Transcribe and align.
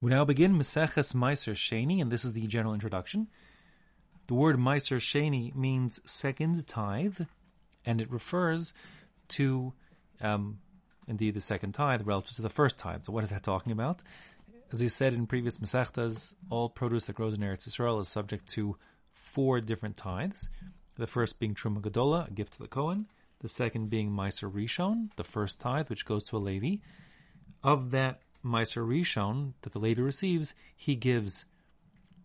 We 0.00 0.10
now 0.10 0.24
begin 0.24 0.56
Meseches 0.56 1.12
Meiser 1.12 1.54
Sheni, 1.54 2.00
and 2.00 2.08
this 2.08 2.24
is 2.24 2.32
the 2.32 2.46
general 2.46 2.72
introduction. 2.72 3.26
The 4.28 4.34
word 4.34 4.56
Meiser 4.56 4.98
Sheni 4.98 5.52
means 5.56 6.00
second 6.04 6.68
tithe, 6.68 7.22
and 7.84 8.00
it 8.00 8.08
refers 8.08 8.72
to, 9.30 9.72
um, 10.20 10.60
indeed, 11.08 11.34
the 11.34 11.40
second 11.40 11.72
tithe 11.72 12.02
relative 12.06 12.36
to 12.36 12.42
the 12.42 12.48
first 12.48 12.78
tithe. 12.78 13.06
So, 13.06 13.12
what 13.12 13.24
is 13.24 13.30
that 13.30 13.42
talking 13.42 13.72
about? 13.72 14.00
As 14.70 14.80
we 14.80 14.88
said 14.88 15.14
in 15.14 15.26
previous 15.26 15.58
Masechtas, 15.58 16.36
all 16.48 16.68
produce 16.68 17.06
that 17.06 17.16
grows 17.16 17.34
in 17.34 17.40
Eretz 17.40 17.68
Yisrael 17.68 18.00
is 18.00 18.06
subject 18.06 18.46
to 18.50 18.76
four 19.12 19.60
different 19.60 19.96
tithes. 19.96 20.48
The 20.96 21.08
first 21.08 21.40
being 21.40 21.56
Truma 21.56 21.80
Gadola, 21.80 22.28
a 22.28 22.30
gift 22.30 22.52
to 22.52 22.60
the 22.60 22.68
Kohen. 22.68 23.06
The 23.40 23.48
second 23.48 23.90
being 23.90 24.12
Meiser 24.12 24.48
Rishon, 24.48 25.10
the 25.16 25.24
first 25.24 25.58
tithe, 25.58 25.90
which 25.90 26.04
goes 26.04 26.22
to 26.28 26.36
a 26.36 26.38
Levi. 26.38 26.76
Of 27.64 27.90
that 27.90 28.20
Meiser 28.44 28.86
Rishon 28.86 29.54
that 29.62 29.72
the 29.72 29.78
Levi 29.78 30.02
receives, 30.02 30.54
he 30.76 30.94
gives 30.94 31.44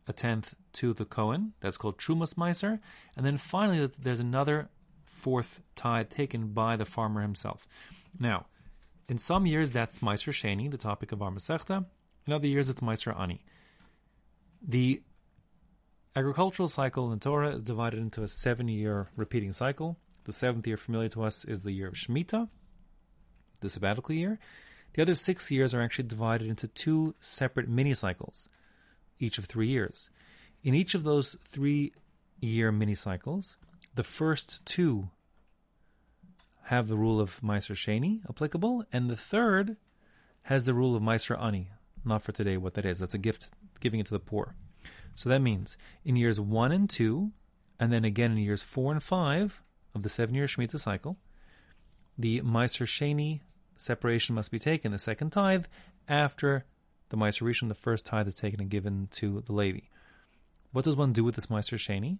a 0.07 0.13
tenth 0.13 0.55
to 0.73 0.93
the 0.93 1.05
Kohen. 1.05 1.53
That's 1.59 1.77
called 1.77 1.97
Trumas 1.97 2.35
Meiser. 2.35 2.79
And 3.15 3.25
then 3.25 3.37
finally, 3.37 3.89
there's 3.99 4.19
another 4.19 4.69
fourth 5.05 5.61
tithe 5.75 6.09
taken 6.09 6.49
by 6.49 6.75
the 6.75 6.85
farmer 6.85 7.21
himself. 7.21 7.67
Now, 8.19 8.47
in 9.07 9.17
some 9.17 9.45
years, 9.45 9.71
that's 9.71 9.99
Meiser 9.99 10.31
Sheni, 10.33 10.69
the 10.69 10.77
topic 10.77 11.11
of 11.11 11.21
our 11.21 11.31
Masechta. 11.31 11.85
In 12.25 12.33
other 12.33 12.47
years, 12.47 12.69
it's 12.69 12.81
Meiser 12.81 13.17
Ani. 13.19 13.43
The 14.65 15.01
agricultural 16.15 16.69
cycle 16.69 17.05
in 17.05 17.19
the 17.19 17.23
Torah 17.23 17.55
is 17.55 17.63
divided 17.63 17.99
into 17.99 18.23
a 18.23 18.27
seven 18.27 18.67
year 18.67 19.09
repeating 19.15 19.51
cycle. 19.51 19.97
The 20.25 20.33
seventh 20.33 20.65
year 20.65 20.77
familiar 20.77 21.09
to 21.09 21.23
us 21.23 21.43
is 21.43 21.63
the 21.63 21.71
year 21.71 21.87
of 21.87 21.95
Shemitah, 21.95 22.47
the 23.59 23.69
sabbatical 23.69 24.15
year. 24.15 24.39
The 24.93 25.01
other 25.01 25.15
six 25.15 25.49
years 25.49 25.73
are 25.73 25.81
actually 25.81 26.07
divided 26.07 26.47
into 26.47 26.67
two 26.67 27.15
separate 27.19 27.67
mini 27.67 27.93
cycles, 27.93 28.47
each 29.19 29.37
of 29.37 29.45
three 29.45 29.67
years. 29.67 30.09
In 30.63 30.75
each 30.75 30.93
of 30.93 31.03
those 31.03 31.35
three 31.45 31.93
year 32.39 32.71
mini 32.71 32.95
cycles, 32.95 33.57
the 33.95 34.03
first 34.03 34.65
two 34.65 35.09
have 36.65 36.87
the 36.87 36.97
rule 36.97 37.19
of 37.19 37.41
Meiser 37.41 37.75
Sheni 37.75 38.21
applicable, 38.29 38.85
and 38.91 39.09
the 39.09 39.17
third 39.17 39.77
has 40.43 40.65
the 40.65 40.73
rule 40.73 40.95
of 40.95 41.01
Meiser 41.01 41.41
Ani. 41.41 41.69
Not 42.05 42.21
for 42.21 42.31
today 42.31 42.57
what 42.57 42.75
that 42.75 42.85
is. 42.85 42.99
That's 42.99 43.13
a 43.13 43.19
gift, 43.19 43.49
giving 43.79 43.99
it 43.99 44.05
to 44.07 44.13
the 44.13 44.19
poor. 44.19 44.55
So 45.15 45.29
that 45.29 45.39
means 45.39 45.77
in 46.03 46.15
years 46.15 46.39
one 46.39 46.71
and 46.71 46.89
two, 46.89 47.31
and 47.79 47.91
then 47.91 48.05
again 48.05 48.31
in 48.31 48.37
years 48.37 48.63
four 48.63 48.91
and 48.91 49.01
five 49.01 49.61
of 49.95 50.03
the 50.03 50.09
seven 50.09 50.35
year 50.35 50.47
Shemitah 50.47 50.79
cycle, 50.79 51.17
the 52.17 52.41
Meiser 52.41 52.85
Sheni 52.85 53.41
separation 53.77 54.35
must 54.35 54.51
be 54.51 54.59
taken, 54.59 54.91
the 54.91 54.99
second 54.99 55.31
tithe, 55.31 55.65
after 56.07 56.65
the 57.09 57.17
Meiser 57.17 57.43
Rishon, 57.43 57.67
the 57.67 57.75
first 57.75 58.05
tithe 58.05 58.27
is 58.27 58.33
taken 58.33 58.59
and 58.59 58.69
given 58.69 59.07
to 59.11 59.41
the 59.41 59.53
Levi. 59.53 59.81
What 60.71 60.85
does 60.85 60.95
one 60.95 61.13
do 61.13 61.23
with 61.23 61.35
this 61.35 61.47
Meiser 61.47 61.77
Sheni? 61.77 62.17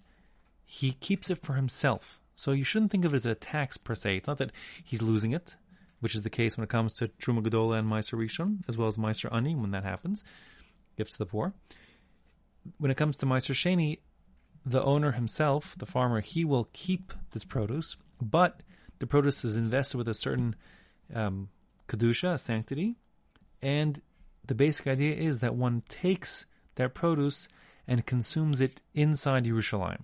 He 0.65 0.93
keeps 0.93 1.29
it 1.29 1.39
for 1.39 1.53
himself. 1.53 2.19
So 2.35 2.51
you 2.51 2.63
shouldn't 2.63 2.91
think 2.91 3.05
of 3.05 3.13
it 3.13 3.17
as 3.17 3.25
a 3.25 3.35
tax 3.35 3.77
per 3.77 3.95
se. 3.95 4.17
It's 4.17 4.27
not 4.27 4.37
that 4.37 4.51
he's 4.83 5.01
losing 5.01 5.33
it, 5.33 5.55
which 5.99 6.15
is 6.15 6.21
the 6.21 6.29
case 6.29 6.57
when 6.57 6.63
it 6.63 6.69
comes 6.69 6.93
to 6.93 7.07
Truma 7.07 7.41
Gedola 7.41 7.79
and 7.79 7.89
Meiser 7.89 8.17
Rishon, 8.17 8.59
as 8.67 8.77
well 8.77 8.87
as 8.87 8.97
Meiser 8.97 9.33
Ani 9.33 9.55
when 9.55 9.71
that 9.71 9.83
happens, 9.83 10.23
gifts 10.97 11.13
to 11.13 11.19
the 11.19 11.25
poor. 11.25 11.53
When 12.77 12.91
it 12.91 12.97
comes 12.97 13.17
to 13.17 13.25
Meiser 13.25 13.53
Sheni, 13.53 13.99
the 14.65 14.83
owner 14.83 15.11
himself, 15.11 15.75
the 15.77 15.85
farmer, 15.85 16.21
he 16.21 16.45
will 16.45 16.69
keep 16.73 17.13
this 17.31 17.45
produce, 17.45 17.97
but 18.21 18.61
the 18.99 19.07
produce 19.07 19.43
is 19.43 19.57
invested 19.57 19.97
with 19.97 20.07
a 20.07 20.13
certain 20.13 20.55
um, 21.13 21.49
kedusha, 21.87 22.39
sanctity, 22.39 22.95
and 23.61 24.01
the 24.45 24.55
basic 24.55 24.87
idea 24.87 25.15
is 25.15 25.39
that 25.39 25.55
one 25.55 25.83
takes 25.87 26.45
that 26.75 26.93
produce 26.93 27.47
and 27.87 28.05
consumes 28.05 28.61
it 28.61 28.81
inside 28.93 29.45
Yerushalayim. 29.45 30.03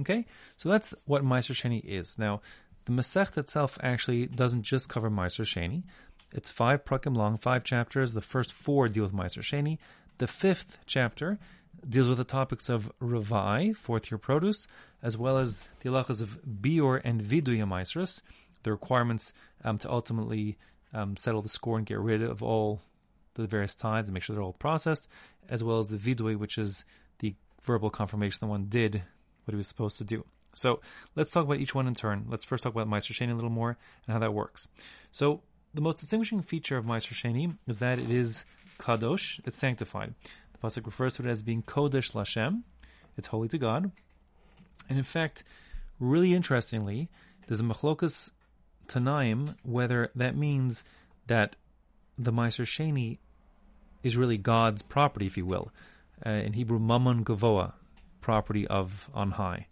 Okay, 0.00 0.26
so 0.56 0.68
that's 0.68 0.94
what 1.04 1.22
Meiser 1.22 1.54
Sheni 1.54 1.84
is. 1.84 2.18
Now, 2.18 2.40
the 2.86 2.92
Masech 2.92 3.36
itself 3.36 3.78
actually 3.82 4.26
doesn't 4.26 4.62
just 4.62 4.88
cover 4.88 5.10
Meiser 5.10 5.44
Sheni. 5.44 5.82
It's 6.32 6.50
five 6.50 6.84
prakim 6.84 7.16
long, 7.16 7.36
five 7.36 7.62
chapters. 7.62 8.12
The 8.12 8.22
first 8.22 8.52
four 8.52 8.88
deal 8.88 9.04
with 9.04 9.12
Meiser 9.12 9.42
Sheni. 9.42 9.78
The 10.18 10.26
fifth 10.26 10.78
chapter 10.86 11.38
deals 11.88 12.08
with 12.08 12.18
the 12.18 12.24
topics 12.24 12.68
of 12.68 12.90
Ravai, 13.00 13.76
fourth 13.76 14.10
year 14.10 14.18
produce, 14.18 14.66
as 15.02 15.18
well 15.18 15.38
as 15.38 15.62
the 15.80 15.90
halachas 15.90 16.22
of 16.22 16.38
Bior 16.44 17.00
and 17.04 17.20
Viduya 17.20 17.66
Meisrus, 17.66 18.22
the 18.62 18.70
requirements 18.70 19.32
um, 19.64 19.78
to 19.78 19.90
ultimately 19.90 20.58
um, 20.94 21.16
settle 21.16 21.42
the 21.42 21.48
score 21.48 21.78
and 21.78 21.86
get 21.86 21.98
rid 21.98 22.22
of 22.22 22.42
all 22.42 22.82
the 23.34 23.46
various 23.46 23.74
tithes 23.74 24.08
and 24.08 24.14
make 24.14 24.22
sure 24.22 24.34
they're 24.34 24.42
all 24.42 24.52
processed, 24.52 25.08
as 25.48 25.64
well 25.64 25.78
as 25.78 25.88
the 25.88 25.96
vidui, 25.96 26.36
which 26.36 26.58
is 26.58 26.84
the 27.20 27.34
verbal 27.62 27.90
confirmation 27.90 28.38
that 28.40 28.46
one 28.46 28.66
did 28.66 29.02
what 29.44 29.52
he 29.52 29.56
was 29.56 29.68
supposed 29.68 29.98
to 29.98 30.04
do. 30.04 30.24
So 30.54 30.80
let's 31.16 31.30
talk 31.30 31.44
about 31.44 31.60
each 31.60 31.74
one 31.74 31.86
in 31.86 31.94
turn. 31.94 32.26
Let's 32.28 32.44
first 32.44 32.62
talk 32.62 32.72
about 32.74 32.88
Meister 32.88 33.14
Sheni 33.14 33.32
a 33.32 33.34
little 33.34 33.50
more 33.50 33.78
and 34.06 34.12
how 34.12 34.18
that 34.18 34.34
works. 34.34 34.68
So 35.10 35.42
the 35.72 35.80
most 35.80 36.00
distinguishing 36.00 36.42
feature 36.42 36.76
of 36.76 36.84
Meister 36.84 37.14
Sheni 37.14 37.56
is 37.66 37.78
that 37.78 37.98
it 37.98 38.10
is 38.10 38.44
kadosh, 38.78 39.40
it's 39.46 39.56
sanctified. 39.56 40.14
The 40.52 40.58
pasuk 40.58 40.84
refers 40.84 41.14
to 41.14 41.22
it 41.22 41.28
as 41.28 41.42
being 41.42 41.62
kodesh 41.62 42.12
lashem, 42.12 42.62
it's 43.16 43.28
holy 43.28 43.48
to 43.48 43.58
God. 43.58 43.90
And 44.88 44.98
in 44.98 45.04
fact, 45.04 45.44
really 45.98 46.34
interestingly, 46.34 47.08
there's 47.46 47.60
a 47.60 47.64
machlokas 47.64 48.30
Tanaim 48.88 49.54
whether 49.62 50.10
that 50.14 50.36
means 50.36 50.84
that 51.26 51.56
the 52.18 52.32
Meiser 52.32 52.64
Sheni 52.64 53.18
is 54.02 54.16
really 54.16 54.36
God's 54.36 54.82
property, 54.82 55.26
if 55.26 55.36
you 55.36 55.46
will. 55.46 55.72
Uh, 56.24 56.30
in 56.30 56.52
Hebrew, 56.52 56.78
Mammon 56.78 57.24
Gavoa, 57.24 57.72
property 58.20 58.66
of 58.66 59.08
on 59.14 59.32
high. 59.32 59.66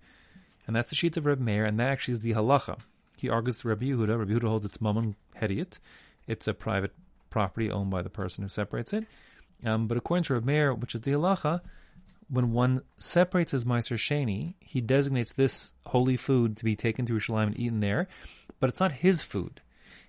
And 0.66 0.74
that's 0.74 0.90
the 0.90 0.96
sheet 0.96 1.16
of 1.16 1.26
Reb 1.26 1.40
Meir, 1.40 1.64
and 1.64 1.78
that 1.78 1.88
actually 1.88 2.12
is 2.12 2.20
the 2.20 2.32
halacha. 2.32 2.78
He 3.18 3.28
argues 3.28 3.58
to 3.58 3.68
Rabbi 3.68 3.86
Yehuda. 3.86 4.18
Rabbi 4.18 4.32
Yehuda 4.32 4.48
holds 4.48 4.64
it's 4.64 4.80
Mammon 4.80 5.16
Hediot. 5.40 5.78
It's 6.26 6.48
a 6.48 6.54
private 6.54 6.92
property 7.28 7.70
owned 7.70 7.90
by 7.90 8.02
the 8.02 8.10
person 8.10 8.42
who 8.42 8.48
separates 8.48 8.92
it. 8.92 9.04
Um, 9.64 9.86
but 9.86 9.98
according 9.98 10.24
to 10.24 10.34
Reb 10.34 10.44
Meir, 10.44 10.74
which 10.74 10.94
is 10.94 11.02
the 11.02 11.12
halacha, 11.12 11.60
when 12.30 12.52
one 12.52 12.82
separates 12.96 13.52
his 13.52 13.64
Meiser 13.64 13.96
Sheni, 13.96 14.54
he 14.60 14.80
designates 14.80 15.32
this 15.32 15.72
holy 15.86 16.16
food 16.16 16.56
to 16.56 16.64
be 16.64 16.76
taken 16.76 17.04
to 17.06 17.14
Yerushalayim 17.14 17.48
and 17.48 17.58
eaten 17.58 17.80
there, 17.80 18.06
but 18.60 18.70
it's 18.70 18.80
not 18.80 18.92
his 18.92 19.24
food. 19.24 19.60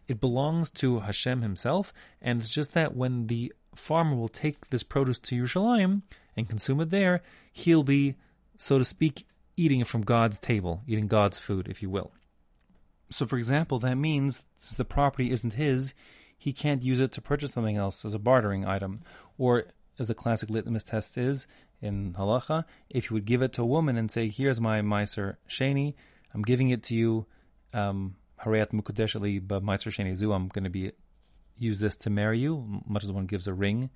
It 0.07 0.21
belongs 0.21 0.69
to 0.71 0.99
Hashem 0.99 1.41
himself, 1.41 1.93
and 2.21 2.41
it's 2.41 2.53
just 2.53 2.73
that 2.73 2.95
when 2.95 3.27
the 3.27 3.53
farmer 3.75 4.15
will 4.15 4.27
take 4.27 4.69
this 4.69 4.83
produce 4.83 5.19
to 5.19 5.35
Yerushalayim 5.35 6.03
and 6.37 6.49
consume 6.49 6.81
it 6.81 6.91
there, 6.91 7.21
he'll 7.51 7.83
be, 7.83 8.15
so 8.57 8.77
to 8.77 8.85
speak, 8.85 9.25
eating 9.57 9.79
it 9.79 9.87
from 9.87 10.01
God's 10.01 10.39
table, 10.39 10.81
eating 10.87 11.07
God's 11.07 11.39
food, 11.39 11.67
if 11.69 11.81
you 11.81 11.89
will. 11.89 12.11
So, 13.09 13.25
for 13.25 13.37
example, 13.37 13.79
that 13.79 13.95
means 13.95 14.45
since 14.57 14.77
the 14.77 14.85
property 14.85 15.31
isn't 15.31 15.53
his, 15.53 15.93
he 16.37 16.53
can't 16.53 16.83
use 16.83 16.99
it 16.99 17.11
to 17.13 17.21
purchase 17.21 17.53
something 17.53 17.77
else 17.77 18.05
as 18.05 18.13
a 18.13 18.19
bartering 18.19 18.65
item. 18.65 19.01
Or, 19.37 19.65
as 19.99 20.07
the 20.07 20.15
classic 20.15 20.49
litmus 20.49 20.83
test 20.83 21.17
is 21.17 21.45
in 21.81 22.13
halacha, 22.13 22.65
if 22.89 23.09
you 23.09 23.15
would 23.15 23.25
give 23.25 23.41
it 23.41 23.53
to 23.53 23.63
a 23.63 23.65
woman 23.65 23.97
and 23.97 24.11
say, 24.11 24.29
"Here's 24.29 24.61
my 24.61 24.81
meiser 24.81 25.37
sheni, 25.49 25.95
I'm 26.33 26.41
giving 26.41 26.69
it 26.69 26.83
to 26.83 26.95
you," 26.95 27.25
um, 27.73 28.15
Harayat 28.43 28.71
Mukadeshali 28.71 29.61
Meister 29.61 29.89
Sheni 29.91 30.15
Zu, 30.15 30.33
I'm 30.33 30.47
going 30.47 30.63
to 30.63 30.69
be 30.69 30.91
use 31.57 31.79
this 31.79 31.95
to 31.95 32.09
marry 32.09 32.39
you, 32.39 32.81
much 32.87 33.03
as 33.03 33.11
one 33.11 33.27
gives 33.27 33.47
a 33.47 33.53
ring 33.53 33.89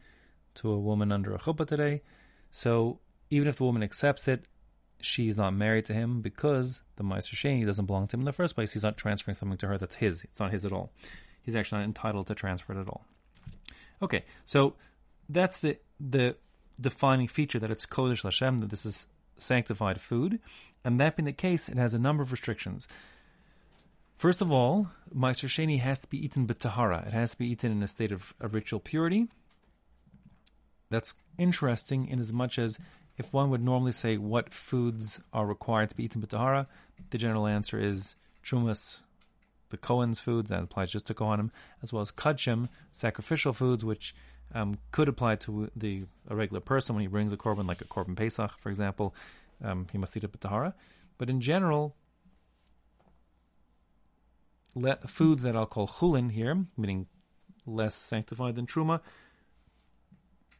to 0.55 0.71
a 0.71 0.79
woman 0.79 1.11
under 1.11 1.33
a 1.33 1.39
chuppah 1.39 1.65
today. 1.65 2.01
So 2.51 2.99
even 3.29 3.47
if 3.47 3.57
the 3.57 3.63
woman 3.63 3.81
accepts 3.81 4.27
it, 4.27 4.45
she's 5.01 5.37
not 5.37 5.53
married 5.53 5.85
to 5.85 5.93
him 5.93 6.21
because 6.21 6.81
the 6.95 7.03
Meister 7.03 7.35
Sheni 7.35 7.65
doesn't 7.65 7.85
belong 7.85 8.07
to 8.07 8.15
him 8.15 8.21
in 8.21 8.25
the 8.25 8.33
first 8.33 8.55
place. 8.55 8.71
He's 8.71 8.83
not 8.83 8.97
transferring 8.97 9.35
something 9.35 9.57
to 9.57 9.67
her 9.67 9.77
that's 9.77 9.95
his. 9.95 10.23
It's 10.23 10.39
not 10.39 10.51
his 10.51 10.63
at 10.63 10.71
all. 10.71 10.91
He's 11.41 11.55
actually 11.55 11.79
not 11.79 11.85
entitled 11.85 12.27
to 12.27 12.35
transfer 12.35 12.73
it 12.73 12.81
at 12.81 12.87
all. 12.87 13.05
Okay, 14.01 14.25
so 14.45 14.75
that's 15.29 15.59
the 15.59 15.77
the 15.99 16.35
defining 16.79 17.27
feature 17.27 17.59
that 17.59 17.71
it's 17.71 17.85
Kodesh 17.85 18.23
Lashem, 18.23 18.59
that 18.59 18.69
this 18.69 18.85
is 18.85 19.07
sanctified 19.37 20.01
food. 20.01 20.39
And 20.83 20.99
that 20.99 21.15
being 21.15 21.25
the 21.25 21.33
case, 21.33 21.69
it 21.69 21.77
has 21.77 21.93
a 21.93 21.99
number 21.99 22.21
of 22.21 22.31
restrictions. 22.31 22.87
First 24.17 24.41
of 24.41 24.51
all, 24.51 24.89
Meiser 25.13 25.49
Sheni 25.49 25.79
has 25.81 25.99
to 25.99 26.09
be 26.09 26.23
eaten 26.23 26.47
b'tahara. 26.47 27.05
It 27.07 27.13
has 27.13 27.31
to 27.31 27.37
be 27.37 27.47
eaten 27.51 27.71
in 27.71 27.83
a 27.83 27.87
state 27.87 28.11
of, 28.11 28.33
of 28.39 28.53
ritual 28.53 28.79
purity. 28.79 29.27
That's 30.89 31.15
interesting 31.37 32.07
in 32.07 32.19
as 32.19 32.31
much 32.31 32.57
as 32.59 32.79
if 33.17 33.33
one 33.33 33.49
would 33.49 33.63
normally 33.63 33.91
say 33.91 34.17
what 34.17 34.53
foods 34.53 35.19
are 35.33 35.45
required 35.45 35.89
to 35.89 35.95
be 35.95 36.05
eaten 36.05 36.21
b'tahara, 36.21 36.67
the 37.09 37.17
general 37.17 37.47
answer 37.47 37.79
is 37.79 38.15
trumas, 38.43 39.01
the 39.69 39.77
Kohen's 39.77 40.19
foods, 40.19 40.49
that 40.49 40.63
applies 40.63 40.91
just 40.91 41.07
to 41.07 41.13
Kohanim, 41.13 41.49
as 41.81 41.91
well 41.91 42.01
as 42.01 42.11
kachim, 42.11 42.69
sacrificial 42.91 43.53
foods, 43.53 43.83
which 43.83 44.13
um, 44.53 44.77
could 44.91 45.09
apply 45.09 45.35
to 45.37 45.69
the 45.75 46.05
a 46.27 46.35
regular 46.35 46.61
person 46.61 46.95
when 46.95 47.01
he 47.01 47.07
brings 47.07 47.33
a 47.33 47.37
korban, 47.37 47.67
like 47.67 47.81
a 47.81 47.85
korban 47.85 48.15
pesach, 48.15 48.57
for 48.59 48.69
example. 48.69 49.15
Um, 49.63 49.87
he 49.91 49.97
must 49.97 50.15
eat 50.17 50.23
it 50.23 50.31
b'tahara. 50.31 50.73
But 51.17 51.29
in 51.29 51.41
general, 51.41 51.95
le- 54.73 54.97
foods 55.07 55.43
that 55.43 55.55
I'll 55.55 55.65
call 55.65 55.87
chulin 55.87 56.31
here, 56.31 56.65
meaning 56.77 57.07
less 57.65 57.95
sanctified 57.95 58.55
than 58.55 58.67
truma, 58.67 58.99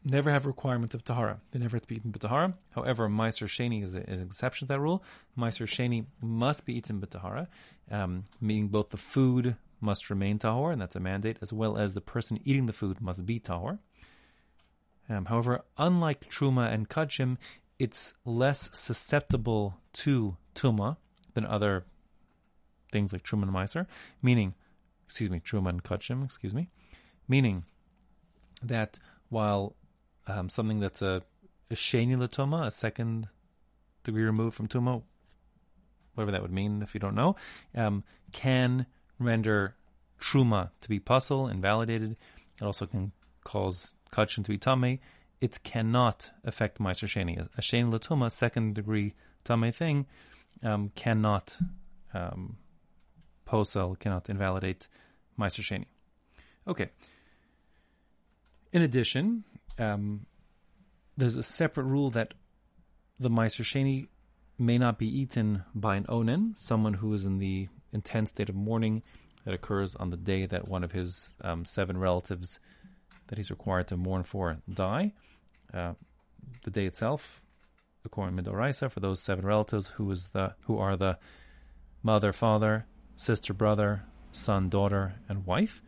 never 0.04 0.31
have 0.31 0.46
a 0.46 0.48
requirement 0.48 0.94
of 0.94 1.04
tahara. 1.04 1.42
They 1.52 1.60
never 1.60 1.76
have 1.76 1.81
to 1.81 1.88
be 1.88 1.96
eaten 1.96 2.12
b'tahara. 2.12 2.54
However, 2.72 3.10
Meiser 3.10 3.48
Sheni 3.48 3.84
is, 3.84 3.96
a, 3.96 4.00
an 4.00 4.22
exception 4.22 4.68
to 4.68 4.74
that 4.74 4.80
rule. 4.80 5.04
Meiser 5.38 5.68
Sheni 5.68 6.06
must 6.22 6.66
be 6.66 6.78
eaten 6.78 7.02
b'tahara, 7.02 7.48
um, 7.92 8.26
meaning 8.40 8.68
both 8.68 8.90
the 8.90 8.98
food 8.98 9.56
must 9.80 10.10
remain 10.10 10.39
tahor, 10.39 10.72
and 10.72 10.81
that's 10.81 10.95
a 10.95 11.00
mandate, 11.00 11.38
as 11.42 11.54
well 11.54 11.77
as 11.77 11.94
the 11.94 12.01
person 12.01 12.39
eating 12.44 12.66
the 12.66 12.74
food 12.74 13.01
must 13.01 13.25
be 13.25 13.39
tahor. 13.39 13.80
Um, 15.10 15.25
however, 15.25 15.63
unlike 15.77 16.30
truma 16.30 16.74
and 16.74 16.89
kachim, 16.89 17.38
it's 17.77 18.13
less 18.25 18.69
susceptible 18.74 19.77
to 19.94 20.38
tuma 20.56 20.98
than 21.33 21.45
other 21.45 21.86
things 22.92 23.12
like 23.13 23.24
truma 23.24 23.44
and 23.44 23.88
meaning, 24.22 24.54
excuse 25.06 25.30
me, 25.30 25.39
truma 25.39 25.69
and 25.69 25.83
kachim, 25.83 26.24
excuse 26.24 26.54
me, 26.54 26.69
meaning 27.28 27.66
that 28.63 28.98
while 29.30 29.75
um, 30.28 30.50
something 30.50 30.80
that's 30.80 31.01
a, 31.01 31.21
a 31.69 31.75
sheni 31.75 32.16
latoma, 32.16 32.66
a 32.66 32.71
second 32.71 33.28
degree 34.04 34.24
removed 34.24 34.56
from 34.56 34.68
tuma, 34.68 35.04
whatever 36.13 36.31
that 36.31 36.42
would 36.42 36.51
mean 36.51 36.81
if 36.81 36.94
you 36.94 37.00
don't 37.00 37.16
know, 37.16 37.36
um, 37.75 38.04
can 38.31 38.86
render 39.20 39.76
truma 40.20 40.72
to 40.82 40.90
be 40.90 41.00
posul 41.00 41.52
invalidated. 41.52 42.16
It 42.62 42.64
also 42.64 42.86
can 42.86 43.12
cause 43.44 43.96
kachim 44.12 44.44
to 44.44 44.52
be 44.52 44.58
tame. 44.58 45.00
It 45.42 45.62
cannot 45.64 46.32
affect 46.44 46.80
meiser 46.80 47.08
sheni. 47.08 47.40
A 47.58 47.62
sheni 47.62 47.86
Latuma, 47.92 48.32
second 48.32 48.76
degree 48.76 49.14
tame 49.44 49.72
thing, 49.72 50.06
um, 50.64 50.92
cannot 50.96 51.58
um, 52.14 52.58
posel, 53.46 54.00
cannot 54.00 54.30
invalidate 54.30 54.88
meiser 55.38 55.62
sheni. 55.62 55.86
Okay. 56.68 56.90
In 58.72 58.82
addition, 58.82 59.44
um, 59.78 60.26
there's 61.18 61.38
a 61.38 61.44
separate 61.44 61.86
rule 61.86 62.10
that 62.12 62.34
the 63.20 63.30
Meiser 63.30 63.64
Sheni 63.64 64.08
may 64.58 64.78
not 64.78 64.98
be 64.98 65.08
eaten 65.08 65.64
by 65.74 65.96
an 65.96 66.06
onen, 66.06 66.58
someone 66.58 66.96
who 66.96 67.14
is 67.14 67.26
in 67.26 67.40
the 67.40 67.68
intense 67.95 68.30
state 68.30 68.50
of 68.50 68.56
mourning 68.56 69.01
that 69.45 69.53
occurs 69.53 69.95
on 69.95 70.09
the 70.09 70.18
day 70.18 70.45
that 70.45 70.68
one 70.68 70.83
of 70.83 70.92
his 70.92 71.33
um, 71.42 71.65
seven 71.65 71.97
relatives 71.97 72.59
that 73.27 73.38
he's 73.38 73.50
required 73.50 73.88
to 73.88 73.97
mourn 73.97 74.24
for 74.24 74.57
die. 74.71 75.13
Uh, 75.74 75.94
the 76.63 76.69
day 76.69 76.86
itself, 76.86 77.42
according 78.06 78.38
to 78.38 78.44
Midoraisa, 78.44 78.92
for 78.92 79.00
those 79.00 79.21
seven 79.21 79.45
relatives 79.45 79.89
who 79.89 80.09
is 80.12 80.27
the 80.30 80.53
who 80.62 80.77
are 80.77 80.95
the 80.95 81.18
mother, 82.03 82.31
father, 82.31 82.86
sister, 83.15 83.53
brother, 83.53 84.03
son, 84.31 84.69
daughter, 84.69 85.15
and 85.27 85.45
wife. 85.45 85.81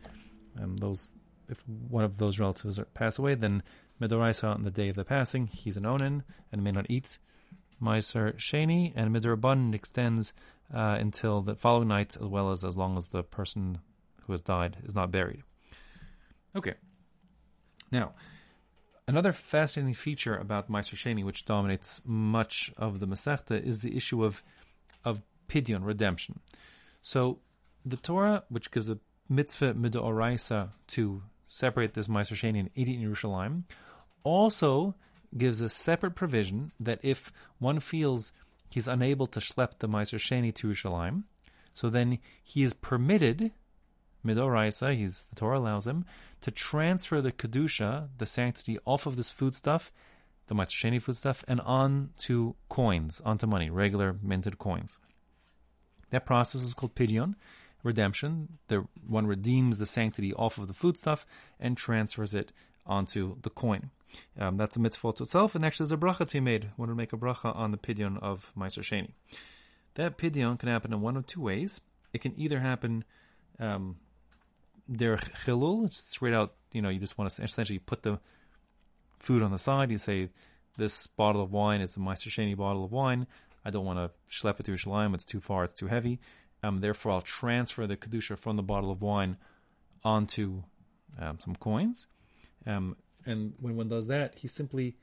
And 0.55 0.79
those 0.79 1.07
if 1.49 1.63
one 1.67 2.03
of 2.03 2.17
those 2.17 2.39
relatives 2.39 2.79
pass 2.93 3.19
away, 3.19 3.35
then 3.35 3.63
Midoraisa 4.01 4.55
on 4.55 4.63
the 4.63 4.71
day 4.71 4.89
of 4.89 4.95
the 4.95 5.05
passing, 5.05 5.47
he's 5.47 5.77
an 5.77 5.83
onen 5.83 6.23
and 6.51 6.63
may 6.63 6.71
not 6.71 6.87
eat 6.89 7.19
Meiser 7.81 8.35
Sheni, 8.35 8.91
and 8.95 9.15
Midoraban 9.15 9.73
extends 9.73 10.33
uh, 10.73 10.97
until 10.99 11.41
the 11.41 11.55
following 11.55 11.87
night, 11.87 12.17
as 12.17 12.27
well 12.27 12.51
as 12.51 12.63
as 12.63 12.77
long 12.77 12.97
as 12.97 13.07
the 13.07 13.23
person 13.23 13.79
who 14.23 14.33
has 14.33 14.41
died 14.41 14.77
is 14.83 14.95
not 14.95 15.11
buried. 15.11 15.43
Okay. 16.55 16.73
Now, 17.91 18.13
another 19.07 19.31
fascinating 19.31 19.93
feature 19.93 20.35
about 20.35 20.69
Meiser 20.69 20.95
Sheni, 20.95 21.23
which 21.23 21.45
dominates 21.45 22.01
much 22.03 22.71
of 22.77 22.99
the 22.99 23.07
Masechta, 23.07 23.61
is 23.63 23.79
the 23.79 23.95
issue 23.95 24.23
of 24.23 24.43
of 25.05 25.21
pidyon, 25.47 25.85
redemption. 25.85 26.39
So, 27.01 27.39
the 27.85 27.97
Torah, 27.97 28.43
which 28.49 28.71
gives 28.71 28.89
a 28.89 28.99
mitzvah 29.29 29.73
midoraisa 29.73 30.69
to 30.87 31.23
separate 31.47 31.93
this 31.93 32.07
Meiser 32.07 32.35
Sheni 32.35 32.59
and 32.59 32.69
eat 32.75 32.89
it 32.89 32.95
in 32.95 33.09
Yerushalayim, 33.09 33.63
also 34.23 34.95
gives 35.37 35.61
a 35.61 35.69
separate 35.69 36.15
provision 36.15 36.71
that 36.79 36.99
if 37.03 37.31
one 37.59 37.79
feels 37.79 38.31
he's 38.69 38.87
unable 38.87 39.27
to 39.27 39.39
schlep 39.39 39.79
the 39.79 39.87
Meiser 39.87 40.19
Sheni 40.19 40.53
to 40.55 40.67
Yerushalayim, 40.67 41.23
so 41.73 41.89
then 41.89 42.19
he 42.43 42.63
is 42.63 42.73
permitted, 42.73 43.51
midoraisa, 44.25 44.95
he's 44.95 45.25
the 45.29 45.35
Torah 45.35 45.59
allows 45.59 45.85
him 45.85 46.05
to 46.41 46.51
transfer 46.51 47.21
the 47.21 47.31
kedusha, 47.31 48.09
the 48.17 48.25
sanctity, 48.25 48.77
off 48.85 49.05
of 49.05 49.15
this 49.15 49.31
foodstuff, 49.31 49.91
the 50.47 50.55
Meiser 50.55 50.91
Sheni 50.91 51.01
foodstuff, 51.01 51.43
and 51.47 51.61
on 51.61 52.11
to 52.19 52.55
coins, 52.69 53.21
onto 53.25 53.47
money, 53.47 53.69
regular 53.69 54.15
minted 54.21 54.57
coins. 54.57 54.97
That 56.09 56.25
process 56.25 56.63
is 56.63 56.73
called 56.73 56.95
pidyon 56.95 57.35
redemption. 57.83 58.59
The 58.67 58.85
one 59.07 59.25
redeems 59.25 59.77
the 59.77 59.85
sanctity 59.85 60.33
off 60.33 60.57
of 60.57 60.67
the 60.67 60.73
foodstuff 60.73 61.25
and 61.59 61.75
transfers 61.75 62.33
it 62.33 62.51
onto 62.85 63.37
the 63.41 63.49
coin. 63.49 63.89
Um, 64.39 64.57
that's 64.57 64.75
a 64.75 64.79
mitzvah 64.79 65.13
to 65.13 65.23
itself, 65.23 65.55
and 65.55 65.65
actually 65.65 65.85
there's 65.85 65.91
a 65.91 65.97
bracha 65.97 66.19
to 66.19 66.33
be 66.33 66.39
made. 66.39 66.69
One 66.75 66.89
would 66.89 66.97
make 66.97 67.13
a 67.13 67.17
bracha 67.17 67.55
on 67.55 67.71
the 67.71 67.77
pidyon 67.77 68.21
of 68.21 68.51
Meiser 68.57 68.83
Sheni. 68.83 69.11
That 69.95 70.17
pidyon 70.17 70.59
can 70.59 70.69
happen 70.69 70.93
in 70.93 71.01
one 71.01 71.17
of 71.17 71.27
two 71.27 71.41
ways. 71.41 71.81
It 72.13 72.21
can 72.21 72.33
either 72.39 72.59
happen 72.59 73.03
um, 73.59 73.97
der 74.91 75.17
chilul, 75.17 75.91
straight 75.93 76.33
out, 76.33 76.53
you 76.71 76.81
know, 76.81 76.89
you 76.89 76.99
just 76.99 77.17
want 77.17 77.31
to 77.31 77.43
essentially 77.43 77.79
put 77.79 78.03
the 78.03 78.19
food 79.19 79.43
on 79.43 79.51
the 79.51 79.57
side. 79.57 79.91
You 79.91 79.97
say, 79.97 80.29
this 80.77 81.07
bottle 81.07 81.41
of 81.41 81.51
wine 81.51 81.81
is 81.81 81.97
a 81.97 81.99
Meiser 81.99 82.29
Sheni 82.29 82.55
bottle 82.55 82.85
of 82.85 82.91
wine. 82.91 83.27
I 83.65 83.69
don't 83.69 83.85
want 83.85 83.99
to 83.99 84.11
schlep 84.33 84.59
it 84.59 84.65
to 84.65 84.71
Yerushalayim. 84.71 85.13
It's 85.13 85.25
too 85.25 85.41
far. 85.41 85.65
It's 85.65 85.79
too 85.79 85.87
heavy. 85.87 86.19
Um, 86.63 86.79
therefore, 86.79 87.13
I'll 87.13 87.21
transfer 87.21 87.85
the 87.85 87.97
kedusha 87.97 88.37
from 88.37 88.55
the 88.55 88.63
bottle 88.63 88.91
of 88.91 89.01
wine 89.01 89.37
onto 90.03 90.63
um, 91.19 91.39
some 91.43 91.55
coins. 91.55 92.07
Um, 92.65 92.95
and 93.27 93.53
when 93.59 93.75
one 93.75 93.89
does 93.89 94.07
that, 94.07 94.35
he 94.39 94.47
simply 94.47 94.95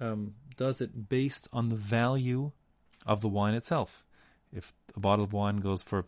um, 0.00 0.34
does 0.56 0.80
it 0.80 1.08
based 1.08 1.48
on 1.52 1.68
the 1.68 1.76
value 1.76 2.52
of 3.04 3.20
the 3.20 3.28
wine 3.28 3.54
itself. 3.54 4.04
If 4.52 4.72
a 4.94 5.00
bottle 5.00 5.24
of 5.24 5.32
wine 5.32 5.56
goes 5.56 5.82
for 5.82 6.06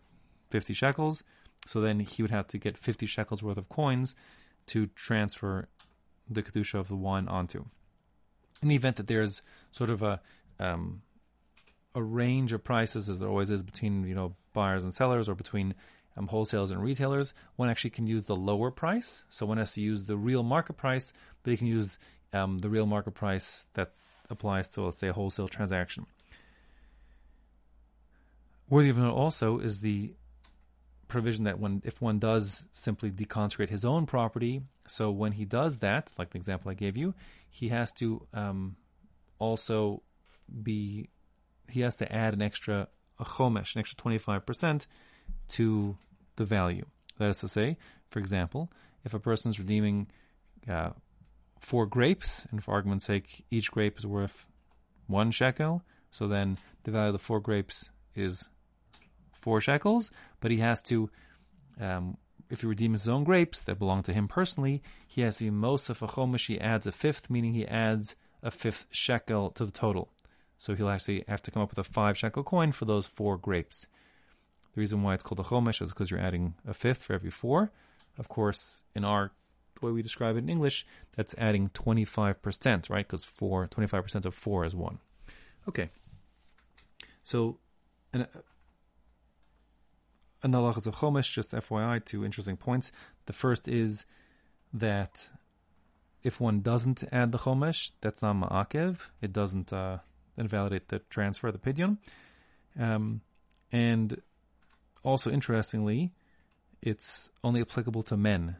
50 0.49 0.73
shekels, 0.73 1.23
so 1.67 1.81
then 1.81 1.99
he 1.99 2.21
would 2.21 2.31
have 2.31 2.47
to 2.47 2.57
get 2.57 2.77
50 2.77 3.05
shekels 3.05 3.43
worth 3.43 3.57
of 3.57 3.69
coins 3.69 4.15
to 4.67 4.87
transfer 4.87 5.67
the 6.29 6.41
kedusha 6.41 6.79
of 6.79 6.87
the 6.87 6.95
wine 6.95 7.27
onto. 7.27 7.65
In 8.61 8.69
the 8.69 8.75
event 8.75 8.95
that 8.95 9.07
there's 9.07 9.41
sort 9.71 9.89
of 9.89 10.01
a 10.01 10.21
um, 10.59 11.01
a 11.93 12.01
range 12.01 12.53
of 12.53 12.63
prices, 12.63 13.09
as 13.09 13.19
there 13.19 13.29
always 13.29 13.49
is 13.49 13.63
between 13.63 14.05
you 14.05 14.15
know 14.15 14.35
buyers 14.53 14.83
and 14.83 14.93
sellers, 14.93 15.27
or 15.27 15.35
between 15.35 15.75
um, 16.17 16.27
wholesalers 16.27 16.71
and 16.71 16.81
retailers, 16.81 17.33
one 17.57 17.69
actually 17.69 17.89
can 17.89 18.07
use 18.07 18.25
the 18.25 18.35
lower 18.35 18.71
price. 18.71 19.23
So 19.29 19.45
one 19.45 19.57
has 19.57 19.73
to 19.73 19.81
use 19.81 20.03
the 20.03 20.17
real 20.17 20.43
market 20.43 20.73
price, 20.77 21.13
but 21.45 21.57
can 21.57 21.67
use 21.67 21.97
um, 22.33 22.57
the 22.57 22.69
real 22.69 22.85
market 22.85 23.11
price 23.11 23.65
that 23.75 23.93
applies 24.29 24.69
to, 24.69 24.81
let's 24.81 24.97
say, 24.97 25.07
a 25.07 25.13
wholesale 25.13 25.47
transaction. 25.47 26.05
Worthy 28.69 28.89
of 28.89 28.97
note 28.97 29.13
also 29.13 29.59
is 29.59 29.79
the 29.79 30.13
provision 31.07 31.45
that 31.45 31.59
when 31.59 31.81
if 31.85 32.01
one 32.01 32.17
does 32.17 32.65
simply 32.71 33.11
deconsecrate 33.11 33.69
his 33.69 33.85
own 33.85 34.07
property, 34.07 34.63
so 34.87 35.11
when 35.11 35.31
he 35.31 35.45
does 35.45 35.77
that, 35.79 36.09
like 36.17 36.31
the 36.31 36.39
example 36.39 36.71
I 36.71 36.73
gave 36.73 36.97
you, 36.97 37.13
he 37.49 37.69
has 37.69 37.91
to 37.93 38.25
um, 38.33 38.75
also 39.37 40.01
be 40.63 41.09
he 41.69 41.81
has 41.81 41.97
to 41.97 42.11
add 42.11 42.33
an 42.33 42.41
extra 42.41 42.87
a 43.19 43.23
chomesh, 43.23 43.75
an 43.75 43.81
extra 43.81 43.97
twenty 43.97 44.17
five 44.17 44.45
percent 44.45 44.87
to 45.49 45.95
the 46.35 46.43
value. 46.43 46.85
That 47.19 47.29
is 47.29 47.39
to 47.39 47.47
say, 47.47 47.77
for 48.09 48.19
example, 48.19 48.71
if 49.03 49.13
a 49.13 49.19
person 49.19 49.51
is 49.51 49.59
redeeming 49.59 50.07
uh, 50.67 50.89
four 51.65 51.87
grapes, 51.87 52.45
and 52.51 52.63
for 52.63 52.73
argument's 52.73 53.05
sake, 53.05 53.43
each 53.49 53.71
grape 53.71 53.97
is 53.97 54.05
worth 54.05 54.47
one 55.07 55.31
shekel, 55.31 55.81
so 56.11 56.27
then 56.27 56.57
the 56.83 56.91
value 56.91 57.07
of 57.07 57.13
the 57.13 57.19
four 57.19 57.39
grapes 57.39 57.89
is 58.13 58.47
four 59.33 59.59
shekels, 59.59 60.11
but 60.41 60.51
he 60.51 60.57
has 60.57 60.83
to, 60.83 61.09
um, 61.81 62.17
if 62.51 62.61
he 62.61 62.67
redeems 62.67 63.01
his 63.01 63.09
own 63.09 63.23
grapes 63.23 63.63
that 63.63 63.79
belong 63.79 64.03
to 64.03 64.13
him 64.13 64.27
personally, 64.27 64.83
he 65.07 65.21
has 65.21 65.41
most 65.41 65.89
of 65.89 66.03
a 66.03 66.07
chomesh, 66.07 66.47
he 66.47 66.61
adds 66.61 66.85
a 66.85 66.91
fifth, 66.91 67.31
meaning 67.31 67.55
he 67.55 67.67
adds 67.67 68.15
a 68.43 68.51
fifth 68.51 68.85
shekel 68.91 69.49
to 69.49 69.65
the 69.65 69.71
total. 69.71 70.11
So 70.57 70.75
he'll 70.75 70.89
actually 70.89 71.25
have 71.27 71.41
to 71.43 71.51
come 71.51 71.63
up 71.63 71.71
with 71.71 71.79
a 71.79 71.91
five 71.91 72.15
shekel 72.15 72.43
coin 72.43 72.73
for 72.73 72.85
those 72.85 73.07
four 73.07 73.37
grapes. 73.37 73.87
The 74.73 74.81
reason 74.81 75.01
why 75.01 75.15
it's 75.15 75.23
called 75.23 75.39
a 75.39 75.43
chomesh 75.43 75.81
is 75.81 75.89
because 75.89 76.11
you're 76.11 76.19
adding 76.19 76.53
a 76.67 76.75
fifth 76.75 77.01
for 77.01 77.13
every 77.13 77.31
four. 77.31 77.71
Of 78.19 78.29
course, 78.29 78.83
in 78.93 79.03
our 79.03 79.31
way 79.85 79.91
we 79.91 80.01
describe 80.01 80.35
it 80.35 80.39
in 80.39 80.49
English, 80.49 80.85
that's 81.15 81.35
adding 81.37 81.69
25%, 81.69 82.89
right? 82.89 83.07
Because 83.07 83.23
four, 83.23 83.67
25% 83.67 84.25
of 84.25 84.33
four 84.33 84.65
is 84.65 84.75
one. 84.75 84.99
Okay. 85.67 85.89
So, 87.23 87.57
an, 88.13 88.27
an 90.43 90.51
halachas 90.51 90.87
of 90.87 90.95
chomesh, 90.95 91.31
just 91.31 91.51
FYI, 91.51 92.03
two 92.03 92.23
interesting 92.23 92.57
points. 92.57 92.91
The 93.25 93.33
first 93.33 93.67
is 93.67 94.05
that 94.73 95.29
if 96.23 96.39
one 96.39 96.61
doesn't 96.61 97.03
add 97.11 97.31
the 97.31 97.37
chomesh, 97.39 97.91
that's 98.01 98.21
not 98.21 98.35
ma'akev. 98.35 98.97
It 99.21 99.31
doesn't 99.31 99.71
uh, 99.71 99.99
invalidate 100.37 100.89
the 100.89 100.99
transfer, 101.09 101.51
the 101.51 101.57
pidyon. 101.57 101.97
Um, 102.79 103.21
and 103.71 104.21
also, 105.03 105.31
interestingly, 105.31 106.13
it's 106.81 107.29
only 107.43 107.61
applicable 107.61 108.03
to 108.03 108.17
men 108.17 108.57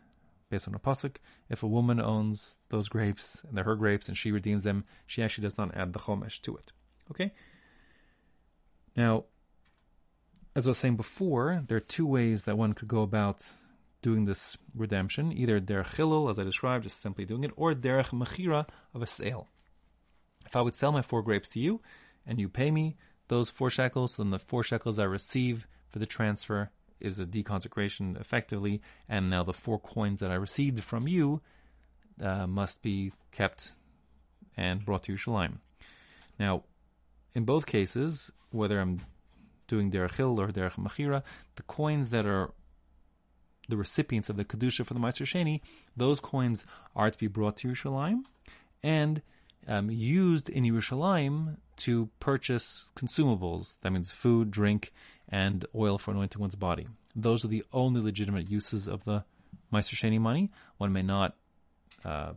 based 0.49 0.67
on 0.67 0.75
a 0.75 0.79
pasuk. 0.79 1.17
If 1.49 1.63
a 1.63 1.67
woman 1.67 1.99
owns 1.99 2.55
those 2.69 2.89
grapes 2.89 3.43
and 3.47 3.57
they're 3.57 3.63
her 3.63 3.75
grapes 3.75 4.07
and 4.07 4.17
she 4.17 4.31
redeems 4.31 4.63
them, 4.63 4.85
she 5.05 5.23
actually 5.23 5.43
does 5.43 5.57
not 5.57 5.75
add 5.75 5.93
the 5.93 5.99
chomesh 5.99 6.41
to 6.41 6.55
it. 6.57 6.71
Okay. 7.11 7.33
Now, 8.95 9.25
as 10.55 10.67
I 10.67 10.69
was 10.69 10.77
saying 10.77 10.95
before, 10.95 11.63
there 11.67 11.77
are 11.77 11.81
two 11.81 12.07
ways 12.07 12.43
that 12.43 12.57
one 12.57 12.73
could 12.73 12.87
go 12.87 13.01
about 13.01 13.49
doing 14.01 14.25
this 14.25 14.57
redemption. 14.73 15.31
Either 15.33 15.59
derech 15.59 15.95
chilul, 15.95 16.29
as 16.29 16.39
I 16.39 16.43
described, 16.43 16.83
just 16.83 17.01
simply 17.01 17.25
doing 17.25 17.43
it, 17.43 17.51
or 17.55 17.73
derech 17.73 18.11
mechira 18.11 18.67
of 18.93 19.01
a 19.01 19.07
sale. 19.07 19.49
If 20.45 20.55
I 20.55 20.61
would 20.61 20.75
sell 20.75 20.91
my 20.91 21.01
four 21.01 21.23
grapes 21.23 21.49
to 21.49 21.59
you, 21.59 21.81
and 22.25 22.39
you 22.39 22.47
pay 22.47 22.71
me 22.71 22.95
those 23.27 23.49
four 23.49 23.69
shekels, 23.69 24.17
then 24.17 24.29
the 24.29 24.39
four 24.39 24.63
shekels 24.63 24.99
I 24.99 25.05
receive 25.05 25.67
for 25.89 25.99
the 25.99 26.05
transfer 26.05 26.69
is 26.99 27.19
a 27.19 27.25
deconsecration 27.25 28.19
effectively, 28.19 28.81
and 29.09 29.29
now 29.29 29.43
the 29.43 29.53
four 29.53 29.79
coins 29.79 30.19
that 30.19 30.31
I 30.31 30.35
received 30.35 30.83
from 30.83 31.07
you 31.07 31.41
uh, 32.21 32.47
must 32.47 32.81
be 32.81 33.11
kept 33.31 33.73
and 34.57 34.85
brought 34.85 35.03
to 35.03 35.13
Yerushalayim. 35.13 35.57
Now, 36.39 36.63
in 37.33 37.43
both 37.43 37.65
cases, 37.65 38.31
whether 38.51 38.79
I'm 38.79 39.01
doing 39.67 39.91
derech 39.91 40.15
hil 40.15 40.39
or 40.39 40.47
derech 40.47 40.75
machira, 40.75 41.23
the 41.55 41.63
coins 41.63 42.09
that 42.11 42.25
are 42.25 42.51
the 43.67 43.77
recipients 43.77 44.29
of 44.29 44.37
the 44.37 44.45
kedusha 44.45 44.85
for 44.85 44.93
the 44.93 44.99
Meister 44.99 45.25
Sheni, 45.25 45.61
those 45.97 46.19
coins 46.19 46.65
are 46.95 47.09
to 47.09 47.17
be 47.17 47.27
brought 47.27 47.57
to 47.57 47.69
Yerushalayim 47.69 48.23
and 48.83 49.21
um, 49.67 49.89
used 49.89 50.49
in 50.49 50.63
Yerushalayim 50.63 51.57
to 51.77 52.09
purchase 52.19 52.89
consumables. 52.95 53.77
That 53.81 53.91
means 53.91 54.11
food, 54.11 54.51
drink, 54.51 54.93
and 55.29 55.65
oil 55.75 55.98
for 55.98 56.12
anointing 56.12 56.39
one's 56.39 56.55
body. 56.55 56.88
Those 57.15 57.44
are 57.46 57.48
the 57.48 57.63
only 57.74 58.01
legitimate 58.01 58.50
uses 58.50 58.88
of 58.88 59.03
the 59.05 59.24
Meister 59.72 60.20
money. 60.20 60.51
One 60.77 60.94
may 60.94 61.01
not 61.01 61.36
uh, 62.03 62.34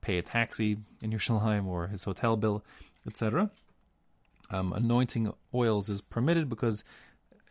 pay 0.00 0.18
a 0.18 0.22
taxi 0.22 0.78
in 1.02 1.10
Yerushalayim 1.10 1.66
or 1.74 1.88
his 1.88 2.04
hotel 2.04 2.36
bill, 2.36 2.64
etc. 3.06 3.50
Um, 4.50 4.72
anointing 4.72 5.32
oils 5.54 5.88
is 5.88 6.00
permitted 6.00 6.48
because 6.48 6.84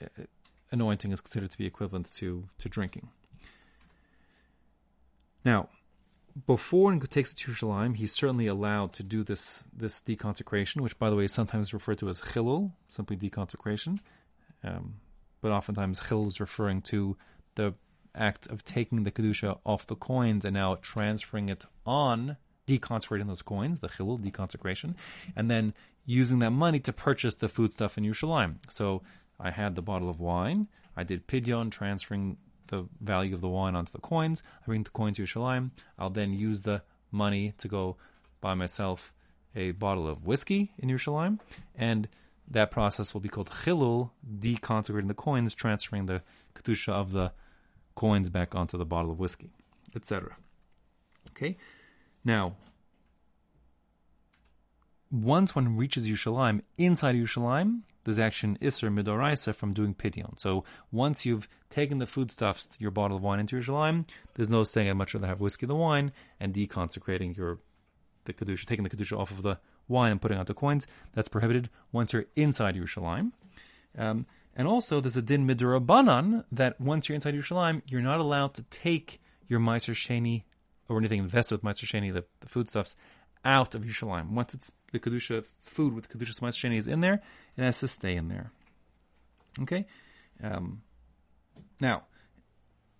uh, 0.01 0.23
anointing 0.71 1.11
is 1.11 1.21
considered 1.21 1.51
to 1.51 1.57
be 1.57 1.65
equivalent 1.65 2.13
to, 2.15 2.47
to 2.59 2.69
drinking. 2.69 3.09
Now, 5.45 5.69
before 6.47 6.85
one 6.85 6.99
takes 6.99 7.31
it 7.31 7.37
to 7.39 7.51
Yerushalayim, 7.51 7.95
he's 7.95 8.11
certainly 8.11 8.47
allowed 8.47 8.93
to 8.93 9.03
do 9.03 9.23
this 9.23 9.63
this 9.75 10.01
deconsecration, 10.01 10.81
which, 10.81 10.97
by 10.97 11.09
the 11.09 11.15
way, 11.15 11.25
is 11.25 11.33
sometimes 11.33 11.73
referred 11.73 11.99
to 11.99 12.09
as 12.09 12.21
chilul, 12.21 12.71
simply 12.89 13.15
deconsecration. 13.15 13.99
Um, 14.63 14.95
but 15.41 15.51
oftentimes, 15.51 16.01
chilul 16.01 16.27
is 16.27 16.39
referring 16.39 16.81
to 16.83 17.17
the 17.55 17.73
act 18.15 18.47
of 18.47 18.63
taking 18.63 19.03
the 19.03 19.11
kedusha 19.11 19.59
off 19.65 19.87
the 19.87 19.95
coins 19.95 20.45
and 20.45 20.53
now 20.53 20.75
transferring 20.81 21.49
it 21.49 21.65
on, 21.85 22.37
deconsecrating 22.67 23.27
those 23.27 23.41
coins, 23.41 23.79
the 23.79 23.89
chilul 23.89 24.19
deconsecration, 24.19 24.95
and 25.35 25.49
then 25.49 25.73
using 26.05 26.39
that 26.39 26.51
money 26.51 26.79
to 26.79 26.93
purchase 26.93 27.35
the 27.35 27.49
foodstuff 27.49 27.97
in 27.97 28.03
Yerushalayim. 28.03 28.55
So 28.69 29.01
I 29.39 29.51
had 29.51 29.75
the 29.75 29.81
bottle 29.81 30.09
of 30.09 30.19
wine. 30.19 30.67
I 30.95 31.03
did 31.03 31.27
pidyon, 31.27 31.71
transferring 31.71 32.37
the 32.67 32.87
value 33.01 33.35
of 33.35 33.41
the 33.41 33.49
wine 33.49 33.75
onto 33.75 33.91
the 33.91 33.99
coins. 33.99 34.43
I 34.61 34.65
bring 34.67 34.83
the 34.83 34.89
coins 34.89 35.17
to 35.17 35.23
Yerushalayim. 35.23 35.71
I'll 35.97 36.09
then 36.09 36.33
use 36.33 36.61
the 36.61 36.83
money 37.11 37.53
to 37.57 37.67
go 37.67 37.97
buy 38.41 38.53
myself 38.53 39.13
a 39.55 39.71
bottle 39.71 40.07
of 40.07 40.25
whiskey 40.25 40.73
in 40.77 40.89
Yerushalayim. 40.89 41.39
And 41.75 42.07
that 42.49 42.71
process 42.71 43.13
will 43.13 43.21
be 43.21 43.29
called 43.29 43.49
chilul, 43.49 44.11
deconsecrating 44.39 45.07
the 45.07 45.13
coins, 45.13 45.53
transferring 45.53 46.05
the 46.05 46.21
kedusha 46.55 46.91
of 46.91 47.11
the 47.11 47.31
coins 47.95 48.29
back 48.29 48.55
onto 48.55 48.77
the 48.77 48.85
bottle 48.85 49.11
of 49.11 49.19
whiskey, 49.19 49.51
etc. 49.95 50.35
Okay? 51.31 51.57
Now, 52.23 52.55
once 55.11 55.55
one 55.55 55.77
reaches 55.77 56.07
Yerushalayim, 56.07 56.61
inside 56.77 57.15
Yerushalayim, 57.15 57.81
there's 58.03 58.19
action 58.19 58.57
Isser 58.61 58.91
Midoraisa 58.93 59.55
from 59.55 59.73
doing 59.73 59.93
Pidyon. 59.93 60.39
So 60.39 60.63
once 60.91 61.25
you've 61.25 61.47
taken 61.69 61.99
the 61.99 62.05
foodstuffs, 62.05 62.67
your 62.79 62.91
bottle 62.91 63.17
of 63.17 63.23
wine 63.23 63.39
into 63.39 63.55
Yerushalayim, 63.55 64.07
there's 64.33 64.49
no 64.49 64.63
saying 64.63 64.89
I'd 64.89 64.97
much 64.97 65.13
rather 65.13 65.27
have 65.27 65.39
whiskey 65.39 65.65
than 65.65 65.77
wine 65.77 66.11
and 66.39 66.53
deconsecrating 66.53 67.37
your 67.37 67.59
the 68.25 68.33
Kedusha, 68.33 68.65
taking 68.65 68.83
the 68.83 68.89
Kedusha 68.89 69.17
off 69.17 69.31
of 69.31 69.43
the 69.43 69.59
wine 69.87 70.11
and 70.11 70.21
putting 70.21 70.37
out 70.37 70.47
the 70.47 70.53
coins. 70.53 70.87
That's 71.13 71.29
prohibited 71.29 71.69
once 71.91 72.13
you're 72.13 72.25
inside 72.35 72.75
Yerushalayim. 72.75 73.31
Um, 73.97 74.25
and 74.55 74.67
also, 74.67 75.01
there's 75.01 75.17
a 75.17 75.21
din 75.21 75.47
midrabanan 75.47 76.45
that 76.51 76.79
once 76.79 77.09
you're 77.09 77.15
inside 77.15 77.33
Yerushalayim, 77.33 77.81
you're 77.87 78.01
not 78.01 78.19
allowed 78.19 78.53
to 78.55 78.63
take 78.63 79.19
your 79.47 79.59
Meiser 79.59 79.93
Sheni 79.93 80.43
or 80.87 80.97
anything 80.97 81.19
invested 81.19 81.55
with 81.55 81.63
Meiser 81.63 81.85
Sheni, 81.85 82.13
the, 82.13 82.25
the 82.39 82.47
foodstuffs, 82.47 82.95
out 83.45 83.75
of 83.75 83.83
Yerushalayim. 83.83 84.31
Once 84.31 84.53
it's 84.53 84.71
the 84.91 84.99
Kedusha 84.99 85.43
food 85.61 85.93
with 85.93 86.09
Kedusha 86.09 86.39
Meiser 86.39 86.69
Sheni 86.69 86.77
is 86.77 86.87
in 86.87 87.01
there, 87.01 87.21
it 87.57 87.63
has 87.63 87.79
to 87.79 87.87
stay 87.87 88.15
in 88.15 88.29
there. 88.29 88.51
Okay? 89.61 89.85
Um, 90.43 90.81
now, 91.79 92.03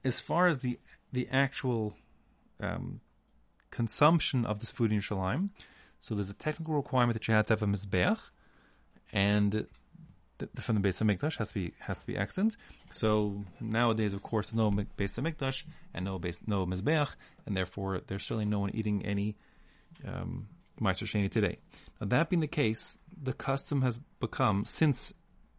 as 0.03 0.19
far 0.19 0.47
as 0.47 0.59
the 0.59 0.79
the 1.11 1.27
actual 1.31 1.95
um, 2.59 2.99
consumption 3.69 4.45
of 4.45 4.59
this 4.59 4.71
food 4.71 4.91
in 4.91 4.99
Yerushalayim, 4.99 5.49
so 6.03 6.15
there's 6.15 6.29
a 6.29 6.33
technical 6.33 6.74
requirement 6.74 7.13
that 7.13 7.29
you 7.29 7.33
have 7.33 7.48
to 7.48 7.53
have 7.53 7.63
a 7.63 7.65
mizbeach, 7.65 8.19
and 9.13 9.65
the, 10.38 10.62
from 10.62 10.81
the 10.81 10.86
Beis 10.86 11.01
Hamikdash 11.01 11.38
has 11.38 11.48
to 11.48 11.53
be 11.53 11.74
has 11.79 12.01
to 12.01 12.05
be 12.05 12.17
excellent. 12.17 12.57
So 12.91 13.45
nowadays, 13.62 14.13
of 14.13 14.22
course, 14.22 14.51
no 14.51 14.69
Beis 14.69 15.17
Hamikdash 15.17 15.63
and 15.93 16.03
no 16.03 16.19
base, 16.19 16.41
no 16.45 16.65
mizbeach, 16.65 17.15
and 17.45 17.55
therefore 17.55 18.01
there's 18.05 18.24
certainly 18.24 18.43
no 18.43 18.60
one 18.60 18.72
eating 18.75 19.05
any 19.05 19.38
um, 20.05 20.50
Sheni 20.81 21.31
today. 21.31 21.60
Now, 22.01 22.07
that 22.07 22.29
being 22.29 22.41
the 22.41 22.48
case, 22.48 22.98
the 23.22 23.31
custom 23.31 23.81
has 23.83 23.98
become, 24.19 24.65
since 24.65 25.13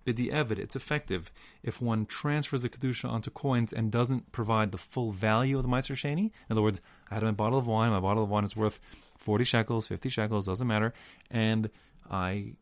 B'di'evid, 0.05 0.59
it's 0.59 0.77
effective 0.77 1.33
if 1.63 1.81
one 1.81 2.05
transfers 2.05 2.61
the 2.61 2.69
Kedusha 2.69 3.09
onto 3.09 3.31
coins 3.31 3.73
and 3.73 3.91
doesn't 3.91 4.31
provide 4.31 4.73
the 4.73 4.79
full 4.79 5.11
value 5.11 5.57
of 5.57 5.63
the 5.63 5.71
Meister 5.71 5.95
Sheni. 5.95 6.25
In 6.25 6.51
other 6.51 6.61
words, 6.61 6.83
I 7.11 7.15
had 7.15 7.23
my 7.23 7.31
bottle 7.31 7.59
of 7.59 7.67
wine, 7.67 7.93
my 7.93 8.01
bottle 8.01 8.25
of 8.25 8.29
wine 8.29 8.45
is 8.45 8.55
worth 8.55 8.79
40 9.25 9.45
shekels, 9.45 9.87
50 9.87 10.09
shekels, 10.11 10.47
doesn't 10.47 10.67
matter, 10.67 10.93
and 11.31 11.71
I 12.11 12.55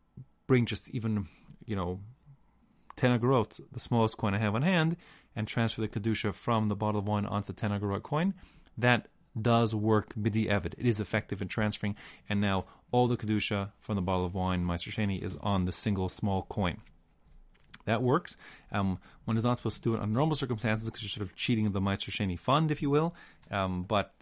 bring 0.47 0.67
just 0.67 0.91
even, 0.91 1.29
you 1.67 1.75
know, 1.75 2.01
10 2.97 3.19
agorot, 3.19 3.61
the 3.73 3.81
smallest 3.81 4.17
coin 4.17 4.35
I 4.35 4.39
have 4.39 4.55
on 4.55 4.63
hand, 4.63 4.97
and 5.35 5.49
transfer 5.49 5.81
the 5.81 5.89
Kedusha 5.89 6.33
from 6.33 6.69
the 6.69 6.77
bottle 6.77 7.01
of 7.01 7.07
wine 7.07 7.27
onto 7.27 7.49
the 7.49 7.53
10 7.55 7.71
agorot 7.73 8.03
coin, 8.03 8.35
that 8.79 9.09
does 9.41 9.75
work 9.75 10.15
b'di'evid. 10.15 10.75
It 10.79 10.87
is 10.87 11.01
effective 11.01 11.43
in 11.43 11.49
transferring, 11.49 11.97
and 12.29 12.41
now 12.41 12.67
all 12.91 13.09
the 13.09 13.17
kedusha 13.17 13.71
from 13.81 13.97
the 13.97 14.03
bottle 14.03 14.27
of 14.27 14.35
wine, 14.35 14.65
Meister 14.65 14.91
Sheni, 14.91 15.23
is 15.23 15.37
on 15.41 15.63
the 15.63 15.73
single 15.73 16.09
small 16.09 16.43
coin. 16.43 16.79
That 17.87 18.03
works. 18.03 18.37
Um, 18.71 18.99
one 19.25 19.37
is 19.37 19.45
not 19.45 19.57
supposed 19.57 19.77
to 19.77 19.83
do 19.83 19.95
it 19.95 20.01
under 20.01 20.15
normal 20.15 20.37
circumstances 20.37 20.85
because 20.85 21.03
you're 21.03 21.09
sort 21.09 21.27
of 21.27 21.35
cheating 21.35 21.71
the 21.73 21.81
Meister 21.81 22.13
Sheni 22.13 22.39
fund, 22.39 22.71
if 22.71 22.83
you 22.83 22.91
will. 22.91 23.15
Um, 23.51 23.85
but 23.85 24.13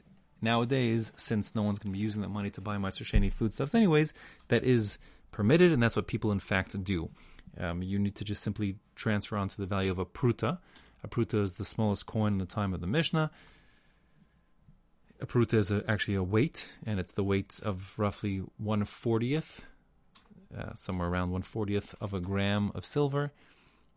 nowadays, 0.43 1.13
since 1.17 1.55
no 1.55 1.63
one's 1.63 1.79
going 1.79 1.93
to 1.93 1.97
be 1.97 2.03
using 2.03 2.23
that 2.23 2.29
money 2.29 2.51
to 2.51 2.61
buy 2.61 2.79
Meister 2.79 3.05
Sheni 3.05 3.33
foodstuffs 3.33 3.75
anyways, 3.75 4.15
that 4.49 4.65
is 4.65 4.99
permitted, 5.31 5.73
and 5.73 5.83
that's 5.83 5.97
what 5.97 6.07
people 6.07 6.33
in 6.33 6.41
fact 6.41 6.83
do. 6.83 7.11
Um, 7.59 7.83
you 7.83 7.99
need 7.99 8.17
to 8.17 8.25
just 8.25 8.43
simply 8.43 8.77
transfer 8.95 9.37
onto 9.37 9.57
the 9.57 9.67
value 9.67 9.91
of 9.91 9.99
a 9.99 10.07
pruta. 10.07 10.59
A 11.03 11.09
pruta 11.09 11.43
is 11.43 11.53
the 11.53 11.65
smallest 11.65 12.07
coin 12.07 12.35
in 12.35 12.39
the 12.39 12.47
time 12.47 12.75
of 12.75 12.81
the 12.81 12.87
Mishnah. 12.87 13.31
A 15.21 15.27
pruta 15.27 15.55
is 15.55 15.71
a, 15.71 15.83
actually 15.89 16.15
a 16.15 16.23
weight, 16.23 16.71
and 16.87 17.01
it's 17.01 17.13
the 17.13 17.25
weight 17.25 17.61
of 17.63 17.95
roughly 17.99 18.43
one 18.57 18.85
fortieth, 18.85 19.67
uh, 20.57 20.75
somewhere 20.75 21.09
around 21.09 21.31
one 21.31 21.43
fortieth 21.43 21.95
of 22.01 22.15
a 22.15 22.21
gram 22.21 22.73
of 22.75 22.87
silver. 22.87 23.33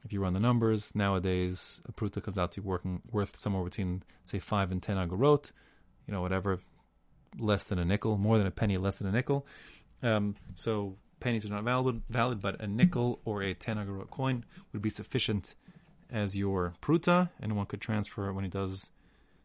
If 0.05 0.11
you 0.11 0.19
run 0.19 0.33
the 0.33 0.39
numbers, 0.41 0.93
nowadays 0.93 1.79
a 1.87 1.93
pruta 1.93 2.21
comes 2.21 2.37
out 2.37 2.51
to 2.53 2.61
be 2.61 2.67
working, 2.67 3.01
worth 3.09 3.37
somewhere 3.37 3.63
between 3.63 4.03
say 4.23 4.39
five 4.39 4.71
and 4.71 4.83
ten 4.83 4.97
agorot, 4.97 5.51
you 6.07 6.13
know, 6.13 6.21
whatever, 6.21 6.59
less 7.37 7.63
than 7.63 7.79
a 7.79 7.85
nickel, 7.85 8.17
more 8.17 8.37
than 8.37 8.47
a 8.47 8.51
penny, 8.51 8.77
less 8.77 8.97
than 8.97 9.07
a 9.07 9.11
nickel. 9.11 9.45
Um, 10.01 10.35
so 10.55 10.97
pennies 11.19 11.45
are 11.45 11.53
not 11.53 11.63
valid, 11.63 12.01
valid, 12.09 12.41
but 12.41 12.61
a 12.61 12.67
nickel 12.67 13.19
or 13.25 13.41
a 13.41 13.53
ten 13.53 13.77
agorot 13.77 14.09
coin 14.09 14.45
would 14.71 14.81
be 14.81 14.89
sufficient 14.89 15.55
as 16.11 16.35
your 16.35 16.73
pruta, 16.81 17.29
and 17.41 17.55
one 17.55 17.65
could 17.65 17.81
transfer 17.81 18.31
when 18.31 18.43
he 18.43 18.49
does 18.49 18.91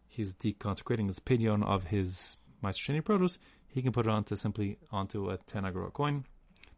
he's 0.09 0.35
deconsecrating 0.35 1.07
his 1.07 1.21
pidyon 1.21 1.65
of 1.65 1.85
his 1.85 2.37
Sheni 2.63 3.05
produce, 3.05 3.39
he 3.69 3.83
can 3.83 3.93
put 3.93 4.07
it 4.07 4.11
onto 4.11 4.35
simply 4.35 4.79
onto 4.91 5.31
a 5.31 5.37
10 5.37 5.63
agorot 5.63 5.93
coin. 5.93 6.25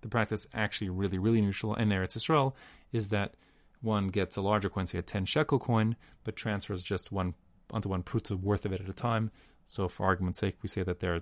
The 0.03 0.09
practice 0.09 0.47
actually 0.53 0.91
really, 0.91 1.19
really 1.19 1.39
unusual 1.39 1.75
in 1.75 1.89
Eretz 1.89 2.17
Israel 2.17 2.55
is 2.93 3.09
that 3.09 3.35
one 3.81 4.09
gets 4.09 4.37
a 4.37 4.43
larger 4.43 4.69
coin, 4.69 4.87
say 4.87 4.99
a 4.99 5.03
10 5.03 5.25
shekel 5.25 5.59
coin, 5.59 5.97
but 6.25 6.37
transfers 6.37 6.83
just 6.83 7.11
one 7.11 7.35
onto 7.71 7.89
one 7.89 8.03
pruta 8.03 8.39
worth 8.39 8.67
of 8.67 8.73
it 8.73 8.81
at 8.81 8.89
a 8.89 8.93
time. 8.93 9.31
So 9.71 9.89
for 9.89 10.05
argument's 10.05 10.39
sake, 10.39 10.57
we 10.63 10.69
say 10.69 10.83
that 10.83 11.01
there 11.01 11.15
are 11.15 11.21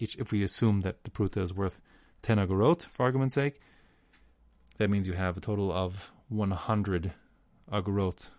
each, 0.00 0.16
if 0.16 0.32
we 0.32 0.42
assume 0.42 0.80
that 0.80 1.04
the 1.04 1.10
pruta 1.10 1.42
is 1.42 1.52
worth 1.52 1.80
10 2.22 2.38
agorot, 2.38 2.86
for 2.86 3.02
argument's 3.02 3.34
sake, 3.34 3.60
that 4.78 4.88
means 4.88 5.06
you 5.06 5.12
have 5.12 5.36
a 5.36 5.40
total 5.40 5.70
of 5.70 6.10
100 6.30 7.12
agorot. 7.70 8.30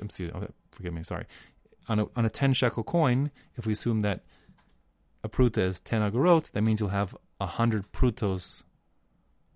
I'm 0.00 0.08
see, 0.08 0.30
oh, 0.34 0.48
forgive 0.72 0.94
me, 0.94 1.02
sorry 1.02 1.26
on 1.88 2.00
a, 2.00 2.06
on 2.14 2.24
a 2.24 2.30
10 2.30 2.52
shekel 2.52 2.84
coin, 2.84 3.30
if 3.56 3.66
we 3.66 3.72
assume 3.72 4.00
that 4.00 4.24
a 5.24 5.28
pruta 5.28 5.58
is 5.58 5.80
10 5.80 6.02
agorot, 6.02 6.50
that 6.52 6.62
means 6.62 6.80
you'll 6.80 6.90
have 6.90 7.16
100 7.38 7.90
prutos 7.92 8.62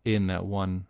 in 0.04 0.26
that 0.26 0.44
one 0.44 0.86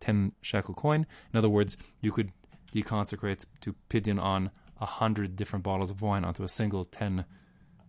10 0.00 0.32
shekel 0.42 0.74
coin. 0.74 1.06
In 1.32 1.38
other 1.38 1.48
words, 1.48 1.76
you 2.00 2.12
could 2.12 2.32
deconsecrate 2.74 3.44
to 3.60 3.74
pidyon 3.88 4.20
on 4.20 4.50
100 4.78 5.36
different 5.36 5.62
bottles 5.62 5.90
of 5.90 6.02
wine 6.02 6.24
onto 6.24 6.42
a 6.42 6.48
single 6.48 6.84
10 6.84 7.24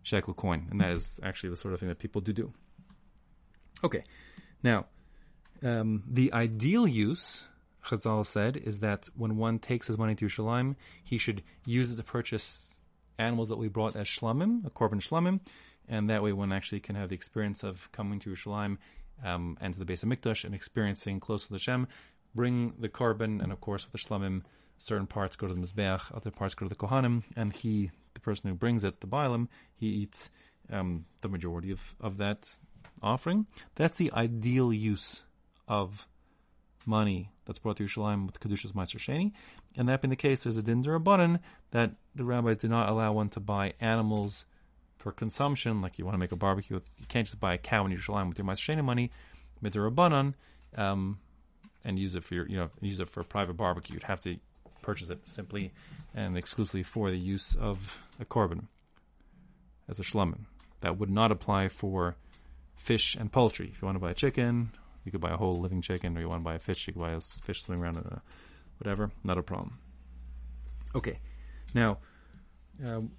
shekel 0.03 0.33
coin. 0.33 0.67
And 0.69 0.79
that 0.81 0.91
is 0.91 1.19
actually 1.24 1.50
the 1.50 1.57
sort 1.57 1.74
of 1.74 1.79
thing 1.79 1.89
that 1.89 2.00
people 2.00 2.22
do 2.22 2.33
do. 2.33 2.53
Okay, 3.83 4.03
now, 4.62 4.86
um, 5.63 6.03
the 6.07 6.31
ideal 6.31 6.88
use, 6.88 7.45
Chazal 7.86 8.25
said, 8.25 8.55
is 8.57 8.79
that 8.79 9.10
when 9.15 9.38
one 9.38 9.60
takes 9.60 9.88
his 9.88 9.98
money 9.98 10.15
to 10.15 10.25
Yerushalayim, 10.25 10.75
he 11.03 11.17
should 11.17 11.43
use 11.65 11.91
it 11.91 11.98
to 11.98 12.03
purchase 12.03 12.79
animals 13.19 13.50
that 13.50 13.57
we 13.57 13.67
brought 13.67 13.95
as 13.95 14.07
shlamim, 14.07 14.65
a 14.65 14.69
korban 14.69 15.01
shlamim, 15.01 15.39
and 15.88 16.10
that 16.10 16.24
way 16.24 16.31
one 16.31 16.53
actually 16.53 16.79
can 16.79 16.95
have 16.95 17.10
the 17.10 17.15
experience 17.15 17.63
of 17.63 17.91
coming 17.91 18.19
to 18.19 18.29
Yerushalayim 18.29 18.77
um, 19.24 19.57
and 19.62 19.74
to 19.74 19.79
the 19.79 19.86
Beis 19.86 20.03
HaMikdash 20.05 20.45
and 20.45 20.55
experiencing 20.55 21.19
close 21.19 21.45
to 21.45 21.53
the 21.53 21.60
Shem, 21.60 21.88
bring 22.33 22.74
the 22.79 22.89
korban, 22.89 23.41
and 23.41 23.51
of 23.51 23.62
course 23.62 23.86
with 23.86 24.01
the 24.01 24.10
shlamim, 24.10 24.43
certain 24.77 25.07
parts 25.07 25.36
go 25.36 25.48
to 25.48 25.53
the 25.53 25.60
Mizbeach, 25.60 26.15
other 26.15 26.31
parts 26.31 26.55
go 26.55 26.65
to 26.65 26.69
the 26.69 26.75
Kohanim, 26.75 27.24
and 27.36 27.53
he, 27.53 27.91
person 28.24 28.50
who 28.50 28.56
brings 28.56 28.84
it, 28.84 29.01
the 29.01 29.08
Bailam, 29.08 29.48
he 29.75 29.88
eats 29.88 30.30
um, 30.72 31.06
the 31.22 31.30
majority 31.30 31.72
of, 31.72 31.96
of 32.00 32.18
that 32.18 32.50
offering. 33.01 33.46
That's 33.75 33.96
the 33.96 34.12
ideal 34.13 34.74
use 34.74 35.24
of 35.68 36.08
money 36.86 37.32
that's 37.46 37.60
brought 37.60 37.77
to 37.77 37.84
Yerushalayim 37.84 38.25
with 38.25 38.39
Kedushas 38.39 38.75
Meister 38.75 38.98
Sheni. 38.98 39.32
And 39.75 39.89
that 39.89 40.01
being 40.01 40.10
the 40.10 40.15
case, 40.15 40.44
there's 40.44 40.58
a 40.58 40.62
din 40.62 40.82
button 40.82 41.39
that 41.72 41.92
the 42.15 42.24
rabbis 42.24 42.58
did 42.58 42.70
not 42.70 42.89
allow 42.89 43.13
one 43.13 43.30
to 43.30 43.39
buy 43.39 43.74
animals 43.80 44.46
for 44.98 45.12
consumption, 45.12 45.82
like 45.82 46.00
you 46.00 46.06
want 46.06 46.15
to 46.15 46.20
make 46.20 46.32
a 46.32 46.38
barbecue. 46.38 46.75
With, 46.75 46.89
you 46.98 47.06
can't 47.08 47.27
just 47.27 47.39
buy 47.39 47.56
a 47.56 47.58
cow 47.58 47.86
in 47.86 47.92
Yerushalayim 47.92 48.30
with 48.30 48.38
your 48.38 48.46
Meister 48.46 48.72
Sheni 48.72 48.84
money, 48.84 49.12
midrabanan, 49.63 50.34
um, 50.77 51.20
and 51.84 52.00
use 52.00 52.15
it 52.15 52.24
for 52.24 52.36
your, 52.36 52.48
you 52.48 52.58
know, 52.58 52.70
use 52.82 53.00
it 53.00 53.10
for 53.10 53.22
a 53.22 53.25
private 53.25 53.58
barbecue. 53.58 53.96
You'd 53.96 54.03
have 54.03 54.22
to 54.22 54.38
purchase 54.83 55.09
it 55.09 55.27
simply 55.27 55.71
and 56.13 56.37
exclusively 56.37 56.83
for 56.83 57.09
the 57.09 57.17
use 57.17 57.55
of 57.55 58.01
a 58.19 58.25
korban 58.25 58.67
as 59.89 59.99
a 59.99 60.03
shlamim. 60.03 60.45
That 60.81 60.97
would 60.97 61.09
not 61.09 61.31
apply 61.31 61.69
for 61.69 62.15
fish 62.75 63.15
and 63.15 63.31
poultry. 63.31 63.71
If 63.73 63.81
you 63.81 63.85
want 63.85 63.95
to 63.95 63.99
buy 63.99 64.11
a 64.11 64.15
chicken, 64.15 64.71
you 65.05 65.11
could 65.11 65.21
buy 65.21 65.31
a 65.31 65.37
whole 65.37 65.59
living 65.59 65.81
chicken, 65.81 66.17
or 66.17 66.21
you 66.21 66.29
want 66.29 66.41
to 66.41 66.45
buy 66.45 66.55
a 66.55 66.59
fish, 66.59 66.87
you 66.87 66.93
could 66.93 67.01
buy 67.01 67.11
a 67.11 67.19
fish 67.19 67.63
swimming 67.63 67.83
around 67.83 67.97
in 67.97 68.03
a 68.03 68.21
whatever. 68.77 69.11
Not 69.23 69.37
a 69.37 69.43
problem. 69.43 69.79
Okay, 70.95 71.19
now 71.73 71.97
um, 72.85 73.11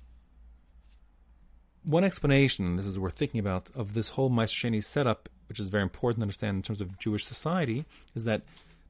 one 1.84 2.04
explanation. 2.04 2.76
This 2.76 2.86
is 2.86 2.98
worth 2.98 3.14
thinking 3.14 3.40
about 3.40 3.70
of 3.74 3.94
this 3.94 4.08
whole 4.08 4.28
Meister 4.28 4.80
setup, 4.82 5.28
which 5.48 5.60
is 5.60 5.68
very 5.68 5.82
important 5.82 6.20
to 6.20 6.22
understand 6.22 6.56
in 6.56 6.62
terms 6.62 6.80
of 6.80 6.98
Jewish 6.98 7.24
society, 7.24 7.84
is 8.14 8.24
that 8.24 8.42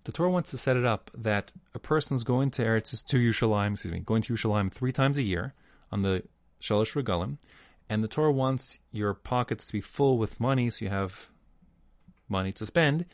the 0.04 0.12
Torah 0.12 0.30
wants 0.30 0.50
to 0.50 0.58
set 0.58 0.76
it 0.76 0.84
up 0.84 1.10
that 1.16 1.50
a 1.74 1.78
person's 1.78 2.24
going 2.24 2.50
to 2.52 2.62
Eretz 2.62 3.04
to 3.04 3.16
Yerushalayim, 3.16 3.72
excuse 3.72 3.92
me, 3.92 4.00
going 4.00 4.22
to 4.22 4.34
Yerushalayim 4.34 4.70
three 4.70 4.92
times 4.92 5.18
a 5.18 5.22
year 5.22 5.54
on 5.90 6.00
the 6.00 6.22
Shalosh 6.60 6.94
Regalim, 6.94 7.38
and 7.88 8.04
the 8.04 8.08
Torah 8.08 8.32
wants 8.32 8.78
your 8.92 9.14
pockets 9.14 9.66
to 9.66 9.72
be 9.72 9.80
full 9.80 10.18
with 10.18 10.40
money, 10.40 10.70
so 10.70 10.84
you 10.84 10.90
have 10.90 11.28
money 12.28 12.52
to 12.52 12.66
spend, 12.66 13.06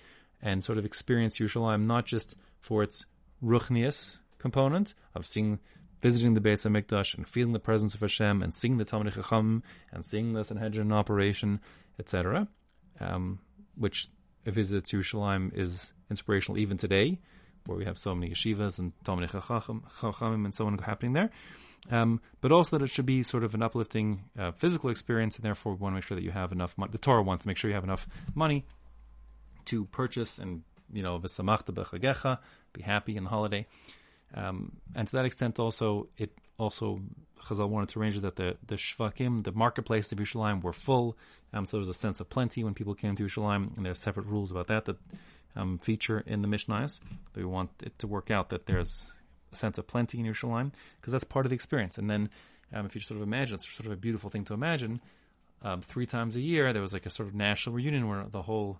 and 0.42 0.62
sort 0.62 0.78
of 0.78 0.84
experience 0.84 1.38
Yerushalayim 1.38 1.86
not 1.86 2.06
just 2.06 2.34
for 2.60 2.82
its 2.82 3.04
ruchnius 3.42 4.18
component 4.38 4.94
of 5.14 5.26
seeing, 5.26 5.60
visiting 6.00 6.34
the 6.34 6.40
Beis 6.40 6.66
HaMikdash 6.66 7.16
and 7.16 7.28
feeling 7.28 7.52
the 7.52 7.58
presence 7.60 7.94
of 7.94 8.00
Hashem 8.00 8.42
and 8.42 8.54
seeing 8.54 8.78
the 8.78 8.84
Talmud 8.84 9.12
Chacham 9.12 9.62
and 9.92 10.04
seeing 10.04 10.32
the 10.32 10.44
Sanhedrin 10.44 10.88
in 10.88 10.92
operation, 10.92 11.60
etc. 11.98 12.48
Um, 12.98 13.38
which 13.76 14.08
a 14.46 14.50
visit 14.50 14.86
to 14.86 14.98
Yerushalayim 14.98 15.56
is 15.56 15.92
inspirational 16.10 16.58
even 16.58 16.76
today, 16.76 17.18
where 17.66 17.78
we 17.78 17.84
have 17.84 17.98
so 17.98 18.14
many 18.14 18.32
yeshivas 18.32 18.78
and 18.78 18.92
Talmud 19.04 19.30
Chacham 19.30 19.84
and 20.44 20.54
so 20.54 20.66
on 20.66 20.76
happening 20.78 21.12
there. 21.12 21.30
Um, 21.90 22.20
but 22.40 22.52
also 22.52 22.78
that 22.78 22.84
it 22.84 22.90
should 22.90 23.06
be 23.06 23.22
sort 23.22 23.42
of 23.42 23.54
an 23.54 23.62
uplifting 23.62 24.24
uh, 24.38 24.50
physical 24.52 24.90
experience, 24.90 25.36
and 25.36 25.44
therefore 25.44 25.72
we 25.72 25.78
want 25.78 25.92
to 25.92 25.96
make 25.96 26.04
sure 26.04 26.14
that 26.14 26.24
you 26.24 26.30
have 26.30 26.52
enough. 26.52 26.76
money. 26.76 26.92
the 26.92 26.98
Torah 26.98 27.22
wants 27.22 27.44
to 27.44 27.48
make 27.48 27.56
sure 27.56 27.70
you 27.70 27.74
have 27.74 27.84
enough 27.84 28.06
money 28.34 28.66
to 29.66 29.86
purchase 29.86 30.38
and 30.38 30.62
you 30.92 31.02
know 31.02 31.18
v'samachta 31.18 31.72
bechagecha, 31.72 32.38
be 32.72 32.82
happy 32.82 33.16
in 33.16 33.24
the 33.24 33.30
holiday. 33.30 33.66
Um, 34.34 34.76
and 34.94 35.08
to 35.08 35.16
that 35.16 35.24
extent, 35.24 35.58
also 35.58 36.08
it 36.16 36.32
also 36.58 37.00
Chazal 37.42 37.68
wanted 37.68 37.88
to 37.90 38.00
arrange 38.00 38.18
that 38.20 38.36
the 38.36 38.56
the 38.66 38.76
shvakim, 38.76 39.42
the 39.44 39.52
marketplace 39.52 40.12
of 40.12 40.18
Yerushalayim, 40.18 40.62
were 40.62 40.72
full. 40.72 41.16
Um, 41.52 41.66
so 41.66 41.76
there 41.76 41.80
was 41.80 41.88
a 41.88 41.94
sense 41.94 42.20
of 42.20 42.28
plenty 42.28 42.62
when 42.62 42.74
people 42.74 42.94
came 42.94 43.16
to 43.16 43.24
Yerushalayim, 43.24 43.76
and 43.76 43.84
there 43.84 43.92
are 43.92 43.96
separate 43.96 44.26
rules 44.26 44.50
about 44.50 44.68
that 44.68 44.84
that 44.84 44.96
um, 45.56 45.78
feature 45.78 46.22
in 46.26 46.42
the 46.42 46.48
Mishnahs. 46.48 47.00
We 47.34 47.44
want 47.44 47.70
it 47.82 47.98
to 48.00 48.06
work 48.06 48.30
out 48.30 48.50
that 48.50 48.66
there's 48.66 49.06
a 49.52 49.56
sense 49.56 49.78
of 49.78 49.86
plenty 49.86 50.20
in 50.20 50.26
Yerushalayim 50.26 50.72
because 51.00 51.12
that's 51.12 51.24
part 51.24 51.46
of 51.46 51.50
the 51.50 51.54
experience. 51.54 51.98
And 51.98 52.08
then, 52.08 52.30
um, 52.72 52.86
if 52.86 52.94
you 52.94 53.00
sort 53.00 53.16
of 53.16 53.22
imagine, 53.26 53.56
it's 53.56 53.68
sort 53.68 53.86
of 53.86 53.92
a 53.92 53.96
beautiful 53.96 54.30
thing 54.30 54.44
to 54.44 54.54
imagine. 54.54 55.00
Um, 55.62 55.82
three 55.82 56.06
times 56.06 56.36
a 56.36 56.40
year, 56.40 56.72
there 56.72 56.82
was 56.82 56.92
like 56.92 57.06
a 57.06 57.10
sort 57.10 57.28
of 57.28 57.34
national 57.34 57.74
reunion 57.74 58.08
where 58.08 58.24
the 58.30 58.42
whole 58.42 58.78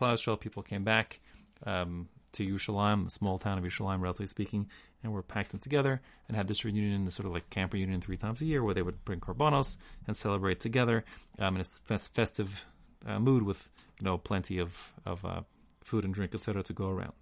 of 0.00 0.08
Yisrael 0.08 0.38
people 0.38 0.62
came 0.62 0.84
back 0.84 1.20
um, 1.66 2.08
to 2.32 2.46
Yerushalayim, 2.46 3.04
the 3.04 3.10
small 3.10 3.38
town 3.38 3.58
of 3.58 3.64
Yerushalayim, 3.64 4.00
relatively 4.00 4.26
speaking, 4.26 4.68
and 5.02 5.12
we 5.12 5.16
were 5.16 5.22
packed 5.22 5.54
in 5.54 5.60
together 5.60 6.00
and 6.26 6.36
had 6.36 6.48
this 6.48 6.64
reunion, 6.64 7.04
the 7.04 7.10
sort 7.10 7.26
of 7.26 7.32
like 7.32 7.48
camp 7.50 7.72
reunion, 7.72 8.00
three 8.00 8.16
times 8.16 8.42
a 8.42 8.46
year, 8.46 8.62
where 8.62 8.74
they 8.74 8.82
would 8.82 9.04
bring 9.04 9.20
korbanos 9.20 9.76
and 10.06 10.16
celebrate 10.16 10.60
together 10.60 11.04
um, 11.38 11.56
in 11.56 11.62
a 11.62 11.98
festive 11.98 12.64
uh, 13.06 13.18
mood 13.18 13.42
with 13.42 13.70
you 14.00 14.04
know 14.04 14.18
plenty 14.18 14.58
of 14.58 14.92
of 15.06 15.24
uh, 15.24 15.40
food 15.82 16.04
and 16.04 16.14
drink, 16.14 16.34
etc., 16.34 16.62
to 16.62 16.72
go 16.72 16.88
around. 16.88 17.12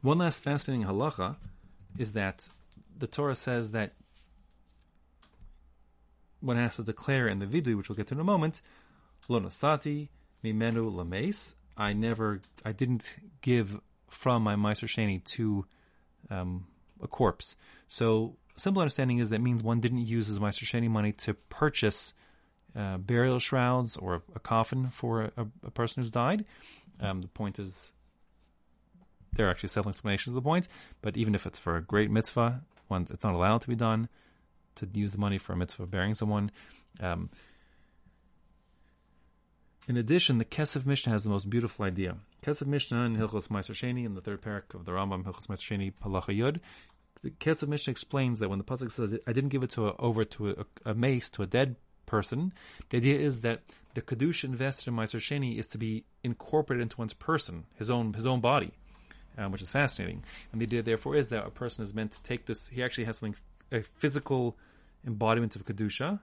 One 0.00 0.18
last 0.18 0.42
fascinating 0.42 0.86
halacha 0.86 1.36
is 1.98 2.12
that 2.12 2.48
the 2.96 3.06
Torah 3.06 3.34
says 3.34 3.72
that 3.72 3.94
one 6.40 6.56
has 6.56 6.76
to 6.76 6.82
declare 6.82 7.26
in 7.26 7.40
the 7.40 7.46
vidui, 7.46 7.76
which 7.76 7.88
we'll 7.88 7.96
get 7.96 8.06
to 8.08 8.14
in 8.14 8.20
a 8.20 8.24
moment, 8.24 8.62
lo 9.28 9.40
nasati 9.40 10.08
mimenu 10.44 10.94
lames. 10.94 11.54
I 11.76 11.92
never, 11.92 12.42
I 12.64 12.72
didn't 12.72 13.16
give 13.40 13.80
from 14.08 14.42
my 14.42 14.56
Meiser 14.56 14.88
Sheni 14.88 15.22
to 15.22 15.64
um, 16.30 16.66
a 17.02 17.08
corpse. 17.08 17.56
So, 17.86 18.36
simple 18.56 18.82
understanding 18.82 19.18
is 19.18 19.30
that 19.30 19.40
means 19.40 19.62
one 19.62 19.80
didn't 19.80 20.06
use 20.06 20.26
his 20.26 20.38
Meiser 20.38 20.64
Sheni 20.64 20.88
money 20.88 21.12
to 21.12 21.34
purchase 21.34 22.14
uh, 22.76 22.98
burial 22.98 23.38
shrouds 23.38 23.96
or 23.96 24.22
a 24.34 24.40
coffin 24.40 24.90
for 24.90 25.32
a, 25.36 25.46
a 25.64 25.70
person 25.70 26.02
who's 26.02 26.10
died. 26.10 26.44
Um, 27.00 27.22
the 27.22 27.28
point 27.28 27.58
is 27.58 27.92
there 29.32 29.46
are 29.46 29.50
actually 29.50 29.68
several 29.70 29.90
explanations 29.90 30.32
of 30.32 30.42
the 30.42 30.46
point, 30.46 30.68
but 31.02 31.16
even 31.16 31.34
if 31.34 31.46
it's 31.46 31.58
for 31.58 31.76
a 31.76 31.82
great 31.82 32.10
mitzvah, 32.10 32.62
one 32.88 33.06
it's 33.10 33.22
not 33.22 33.34
allowed 33.34 33.62
to 33.62 33.68
be 33.68 33.76
done 33.76 34.08
to 34.76 34.88
use 34.92 35.12
the 35.12 35.18
money 35.18 35.38
for 35.38 35.52
a 35.52 35.56
mitzvah 35.56 35.84
of 35.84 35.90
burying 35.90 36.14
someone. 36.14 36.50
Um, 37.00 37.30
in 39.88 39.96
addition, 39.96 40.38
the 40.38 40.44
Kesef 40.44 40.86
Mishnah 40.86 41.12
has 41.12 41.24
the 41.24 41.30
most 41.30 41.50
beautiful 41.50 41.84
idea. 41.84 42.16
Kesef 42.42 42.66
Mishnah 42.66 43.04
in 43.04 43.16
Hilchos 43.16 43.48
Meiser 43.48 43.74
Sheni, 43.74 44.04
in 44.04 44.14
the 44.14 44.20
third 44.20 44.42
parak 44.42 44.74
of 44.74 44.84
the 44.84 44.92
Rambam, 44.92 45.24
Hilchos 45.24 45.46
Meiser 45.48 45.76
Sheni, 45.76 45.92
Halacha 46.04 46.36
Yud, 46.38 46.60
the 47.22 47.30
Kesef 47.30 47.66
Mishnah 47.66 47.90
explains 47.90 48.38
that 48.38 48.48
when 48.48 48.58
the 48.58 48.64
pasuk 48.64 48.92
says, 48.92 49.18
"I 49.26 49.32
didn't 49.32 49.50
give 49.50 49.64
it 49.64 49.70
to 49.70 49.88
a, 49.88 49.96
over 49.98 50.24
to 50.24 50.50
a, 50.50 50.90
a 50.90 50.94
mace 50.94 51.28
to 51.30 51.42
a 51.42 51.46
dead 51.46 51.74
person," 52.06 52.52
the 52.90 52.98
idea 52.98 53.18
is 53.18 53.40
that 53.40 53.62
the 53.94 54.02
kedusha 54.02 54.44
invested 54.44 54.88
in 54.88 54.94
Meiser 54.94 55.18
Sheni 55.18 55.58
is 55.58 55.66
to 55.68 55.78
be 55.78 56.04
incorporated 56.22 56.82
into 56.82 56.98
one's 56.98 57.14
person, 57.14 57.64
his 57.74 57.90
own 57.90 58.12
his 58.14 58.26
own 58.26 58.40
body 58.40 58.72
um, 59.38 59.52
which 59.52 59.62
is 59.62 59.70
fascinating. 59.70 60.24
And 60.52 60.60
the 60.60 60.66
idea, 60.66 60.82
therefore, 60.82 61.16
is 61.16 61.30
that 61.30 61.46
a 61.46 61.50
person 61.50 61.82
is 61.82 61.94
meant 61.94 62.12
to 62.12 62.22
take 62.22 62.46
this. 62.46 62.68
He 62.68 62.82
actually 62.82 63.04
has 63.04 63.18
something, 63.18 63.40
a 63.72 63.82
physical 63.82 64.56
embodiment 65.06 65.56
of 65.56 65.64
kedusha, 65.64 66.20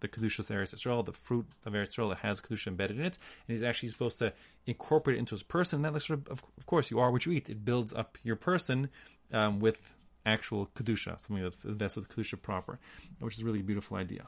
the 0.00 0.08
kedusha's 0.08 0.48
Eretz 0.48 0.74
Yisrael, 0.74 1.04
the 1.04 1.12
fruit 1.12 1.46
of 1.64 1.72
Eretz 1.72 1.96
Yisrael 1.96 2.10
that 2.10 2.18
has 2.18 2.40
kedusha 2.40 2.68
embedded 2.68 2.98
in 2.98 3.04
it, 3.04 3.18
and 3.46 3.54
he's 3.54 3.62
actually 3.62 3.88
supposed 3.88 4.18
to 4.18 4.32
incorporate 4.66 5.16
it 5.16 5.20
into 5.20 5.34
his 5.34 5.42
person. 5.42 5.82
That 5.82 6.00
sort 6.02 6.20
of, 6.30 6.42
of 6.56 6.66
course, 6.66 6.90
you 6.90 7.00
are 7.00 7.10
what 7.10 7.26
you 7.26 7.32
eat. 7.32 7.48
It 7.48 7.64
builds 7.64 7.94
up 7.94 8.18
your 8.22 8.36
person 8.36 8.90
um, 9.32 9.60
with 9.60 9.94
actual 10.26 10.68
kedusha, 10.74 11.20
something 11.20 11.42
that's 11.42 11.64
invested 11.64 12.00
with 12.00 12.10
kedusha 12.10 12.40
proper, 12.40 12.78
which 13.20 13.34
is 13.34 13.44
really 13.44 13.60
a 13.60 13.64
beautiful 13.64 13.96
idea. 13.96 14.26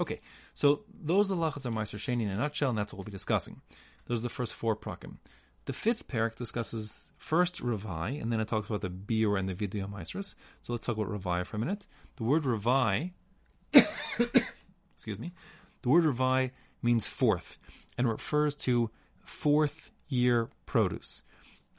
Okay, 0.00 0.20
so 0.54 0.84
those 1.02 1.30
are 1.30 1.34
the 1.34 1.40
lachas 1.40 1.66
of 1.66 1.74
Meister 1.74 1.96
Sheni 1.96 2.22
in 2.22 2.30
a 2.30 2.36
nutshell, 2.36 2.70
and 2.70 2.78
that's 2.78 2.92
what 2.92 2.98
we'll 2.98 3.04
be 3.04 3.10
discussing. 3.10 3.60
Those 4.06 4.20
are 4.20 4.22
the 4.22 4.28
first 4.28 4.54
four 4.54 4.76
prakim. 4.76 5.16
The 5.64 5.72
fifth 5.72 6.08
parak 6.08 6.36
discusses 6.36 7.12
first 7.18 7.62
Ravai, 7.62 8.22
and 8.22 8.32
then 8.32 8.40
it 8.40 8.48
talks 8.48 8.68
about 8.68 8.80
the 8.80 8.88
Biur 8.88 9.38
and 9.38 9.48
the 9.48 9.54
Vidya 9.54 9.86
Maestras. 9.86 10.34
So 10.62 10.72
let's 10.72 10.86
talk 10.86 10.96
about 10.96 11.10
Ravai 11.10 11.44
for 11.44 11.56
a 11.56 11.60
minute. 11.60 11.86
The 12.16 12.24
word 12.24 12.44
Ravai, 12.44 13.10
excuse 14.94 15.18
me, 15.18 15.32
the 15.82 15.88
word 15.88 16.04
Ravai 16.04 16.50
means 16.82 17.06
fourth 17.06 17.58
and 17.96 18.08
refers 18.08 18.54
to 18.54 18.90
fourth 19.22 19.90
year 20.08 20.48
produce. 20.66 21.22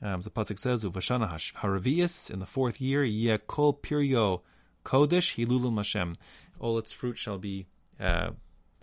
Um, 0.02 0.22
the 0.22 0.30
pasuk 0.30 0.60
says, 0.60 0.84
"Uvashana 0.84 1.30
haravias 1.56 2.32
in 2.32 2.40
the 2.40 2.46
fourth 2.46 2.80
year, 2.80 3.04
ye 3.04 3.28
yekol 3.28 3.78
pirio 3.82 4.42
Kodesh 4.86 5.36
Hilulim 5.36 5.74
Lashem. 5.74 6.16
All 6.60 6.78
its 6.78 6.92
fruit 6.92 7.18
shall 7.18 7.38
be 7.38 7.68
uh, 8.00 8.32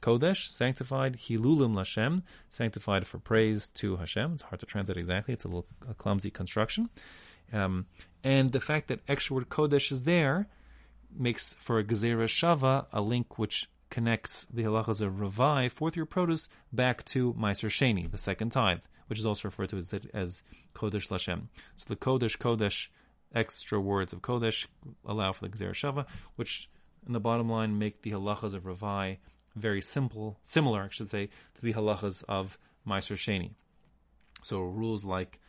Kodesh, 0.03 0.51
sanctified, 0.51 1.17
Hilulim 1.17 1.75
Lashem, 1.75 2.23
sanctified 2.49 3.07
for 3.07 3.19
praise 3.19 3.69
to 3.75 3.97
Hashem. 3.97 4.35
It's 4.35 4.43
hard 4.43 4.61
to 4.61 4.67
translate 4.67 4.99
exactly, 4.99 5.35
it's 5.35 5.45
a 5.45 5.49
little 5.49 5.67
a 5.89 5.95
clumsy 5.95 6.31
construction. 6.31 6.91
Um, 7.53 7.87
and 8.25 8.51
the 8.51 8.61
fact 8.61 8.89
that 8.89 9.01
extra 9.09 9.37
word 9.37 9.49
Kodesh 9.49 9.93
is 9.93 10.05
there 10.05 10.49
makes 11.19 11.55
for 11.59 11.79
a 11.79 11.85
Gezerah 11.85 12.27
Shava 12.27 12.87
a 12.93 13.01
link 13.01 13.39
which 13.39 13.69
connects 13.91 14.47
the 14.53 14.63
halachas 14.63 15.01
of 15.01 15.15
Ravai, 15.15 15.71
fourth 15.71 15.97
year 15.97 16.07
produce, 16.07 16.49
back 16.73 17.05
to 17.07 17.33
Meiser 17.35 17.69
Sheni, 17.69 18.11
the 18.11 18.19
second 18.19 18.51
tithe, 18.51 18.81
which 19.07 19.19
is 19.19 19.27
also 19.27 19.49
referred 19.49 19.71
to 19.71 19.77
as, 19.77 19.95
as 20.13 20.43
Kodesh 20.75 21.09
Lashem. 21.09 21.49
So 21.77 21.87
the 21.89 21.97
Kodesh, 21.97 22.37
Kodesh, 22.37 22.89
extra 23.35 23.81
words 23.81 24.13
of 24.13 24.23
Kodesh 24.23 24.67
allow 25.05 25.33
for 25.33 25.47
the 25.47 25.57
Gezerah 25.57 25.71
Shava, 25.71 26.07
which 26.37 26.69
in 27.07 27.13
the 27.13 27.21
bottom 27.21 27.49
line 27.49 27.79
make 27.79 28.03
the 28.03 28.13
halachas 28.13 28.55
of 28.55 28.65
Ravai 28.65 29.19
very 29.55 29.81
simple, 29.81 30.39
similar, 30.43 30.83
I 30.83 30.89
should 30.91 31.09
say, 31.09 31.29
to 31.55 31.63
the 31.63 31.73
halachas 31.73 32.25
of 32.29 32.59
Meiser 32.87 33.17
Sheni. 33.17 33.53
So 34.43 34.61
rules 34.61 35.05
like 35.05 35.41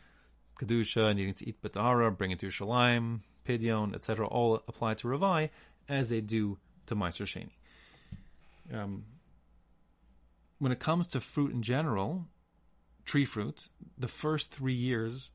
Kedusha, 0.60 1.14
needing 1.14 1.34
to 1.34 1.48
eat 1.48 1.62
b'tahara, 1.62 2.16
bring 2.16 2.30
it 2.30 2.38
to 2.40 2.48
Yerushalayim, 2.48 3.20
Pidyon, 3.48 3.94
etc., 3.94 4.26
all 4.26 4.62
apply 4.68 4.94
to 4.94 5.08
Ravai 5.08 5.50
as 5.88 6.10
they 6.10 6.20
do 6.20 6.58
to 6.86 6.94
Meiser 6.94 7.24
Sheni. 7.26 7.50
Um, 8.72 9.04
when 10.58 10.72
it 10.72 10.78
comes 10.78 11.06
to 11.08 11.20
fruit 11.20 11.52
in 11.52 11.62
general, 11.62 12.26
tree 13.04 13.24
fruit, 13.24 13.68
the 13.96 14.08
first 14.08 14.50
three 14.50 14.74
years 14.74 15.30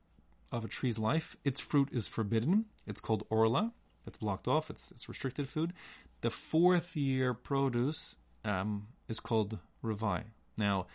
of 0.52 0.64
a 0.64 0.68
tree's 0.68 1.00
life, 1.00 1.36
its 1.44 1.60
fruit 1.60 1.90
is 1.92 2.08
forbidden. 2.08 2.66
It's 2.86 3.02
called 3.02 3.26
orla. 3.30 3.74
It's 4.06 4.20
blocked 4.20 4.48
off. 4.48 4.70
It's 4.70 4.92
it's 4.92 5.10
restricted 5.10 5.48
food. 5.48 5.74
The 6.22 6.30
fourth 6.30 6.96
year 6.96 7.34
produce 7.34 8.18
um, 8.46 8.88
is 9.08 9.20
called 9.20 9.58
revai. 9.84 10.24
Now, 10.58 10.88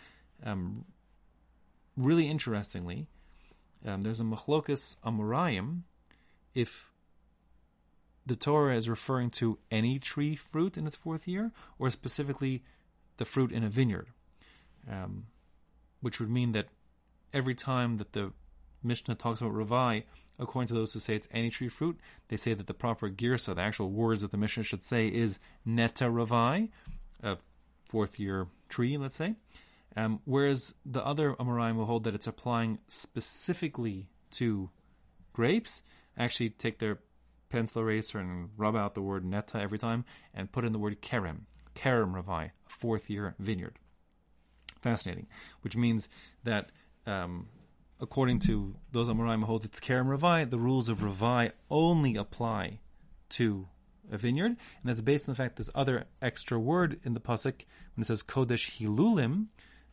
um, 0.43 0.85
really 1.97 2.29
interestingly, 2.29 3.07
um, 3.85 4.01
there's 4.01 4.19
a 4.19 4.23
machlokas 4.23 4.95
Amoraim 5.03 5.81
if 6.55 6.91
the 8.29 8.35
Torah 8.35 8.75
is 8.75 8.87
referring 8.87 9.31
to 9.31 9.57
any 9.71 9.99
tree 9.99 10.35
fruit 10.35 10.77
in 10.77 10.85
its 10.85 10.95
fourth 10.95 11.27
year, 11.27 11.51
or 11.79 11.89
specifically 11.89 12.63
the 13.17 13.25
fruit 13.25 13.51
in 13.51 13.63
a 13.63 13.69
vineyard, 13.69 14.07
um, 14.89 15.25
which 15.99 16.19
would 16.19 16.29
mean 16.29 16.51
that 16.53 16.67
every 17.33 17.55
time 17.55 17.97
that 17.97 18.13
the 18.13 18.31
Mishnah 18.83 19.15
talks 19.15 19.41
about 19.41 19.53
Ravai, 19.53 20.03
according 20.37 20.67
to 20.67 20.75
those 20.75 20.93
who 20.93 20.99
say 20.99 21.15
it's 21.15 21.27
any 21.31 21.49
tree 21.49 21.69
fruit, 21.69 21.99
they 22.29 22.37
say 22.37 22.53
that 22.53 22.67
the 22.67 22.73
proper 22.73 23.09
girsa, 23.09 23.55
the 23.55 23.61
actual 23.61 23.89
words 23.89 24.21
that 24.21 24.31
the 24.31 24.37
Mishnah 24.37 24.63
should 24.63 24.83
say, 24.83 25.07
is 25.07 25.39
neta 25.65 26.05
Ravai, 26.05 26.69
a 27.23 27.37
fourth 27.85 28.19
year 28.19 28.47
tree, 28.69 28.95
let's 28.97 29.15
say. 29.15 29.35
Um, 29.97 30.21
whereas 30.25 30.75
the 30.85 31.03
other 31.03 31.33
Amoraim 31.33 31.75
will 31.75 31.85
hold 31.85 32.03
that 32.03 32.13
it's 32.13 32.27
applying 32.27 32.77
specifically 32.87 34.07
to 34.33 34.69
grapes, 35.33 35.81
actually 36.15 36.51
take 36.51 36.77
their 36.77 36.99
pencil 37.49 37.81
eraser 37.81 38.19
and 38.19 38.49
rub 38.57 38.75
out 38.75 38.93
the 38.93 39.01
word 39.01 39.25
netta 39.25 39.59
every 39.59 39.77
time 39.77 40.05
and 40.33 40.51
put 40.51 40.65
in 40.65 40.71
the 40.71 40.79
word 40.79 41.01
kerem, 41.01 41.41
kerem 41.75 42.13
ravai, 42.13 42.51
fourth 42.65 43.09
year 43.09 43.35
vineyard. 43.39 43.77
Fascinating, 44.81 45.27
which 45.61 45.75
means 45.75 46.07
that 46.43 46.71
um, 47.05 47.47
according 47.99 48.39
to 48.39 48.75
those 48.91 49.09
Amoraim 49.09 49.43
hold 49.43 49.65
it's 49.65 49.79
kerem 49.79 50.05
ravai, 50.05 50.49
the 50.49 50.59
rules 50.59 50.89
of 50.89 50.99
ravai 50.99 51.51
only 51.69 52.15
apply 52.15 52.79
to 53.29 53.67
a 54.11 54.17
vineyard, 54.17 54.47
and 54.47 54.57
that's 54.85 55.01
based 55.01 55.27
on 55.27 55.33
the 55.33 55.37
fact 55.37 55.57
this 55.57 55.69
other 55.75 56.05
extra 56.21 56.59
word 56.59 56.99
in 57.03 57.13
the 57.13 57.19
pasuk 57.19 57.65
when 57.95 58.01
it 58.01 58.07
says 58.07 58.23
kodesh 58.23 58.79
hilulim. 58.79 59.47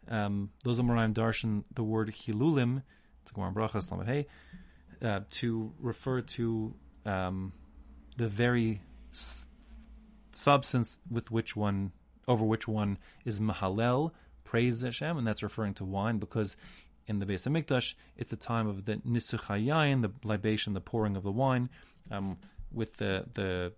Um, 0.08 0.50
those 0.62 0.80
Amoraim 0.80 1.14
darshan 1.14 1.64
the 1.74 1.82
word 1.82 2.10
hilulim, 2.10 2.82
it's 3.22 3.32
bracha, 3.32 4.06
hey, 4.06 4.26
uh, 5.02 5.20
to 5.30 5.72
refer 5.80 6.20
to 6.20 6.74
um, 7.06 7.52
the 8.16 8.28
very 8.28 8.82
s- 9.12 9.48
substance 10.32 10.98
with 11.10 11.30
which 11.30 11.56
one 11.56 11.92
over 12.28 12.44
which 12.44 12.66
one 12.66 12.98
is 13.24 13.40
mahalel 13.40 14.10
praise 14.44 14.82
Hashem, 14.82 15.18
and 15.18 15.26
that's 15.26 15.42
referring 15.42 15.74
to 15.74 15.84
wine 15.84 16.18
because 16.18 16.56
in 17.06 17.18
the 17.18 17.26
Beis 17.26 17.46
Hamikdash 17.46 17.94
it's 18.16 18.30
the 18.30 18.36
time 18.36 18.66
of 18.66 18.84
the 18.84 18.96
nisuchayayin, 18.96 20.02
the 20.02 20.12
libation, 20.24 20.72
the 20.72 20.80
pouring 20.80 21.16
of 21.16 21.22
the 21.22 21.32
wine. 21.32 21.68
Um, 22.10 22.38
with 22.72 22.96
the 22.96 23.26
the 23.34 23.72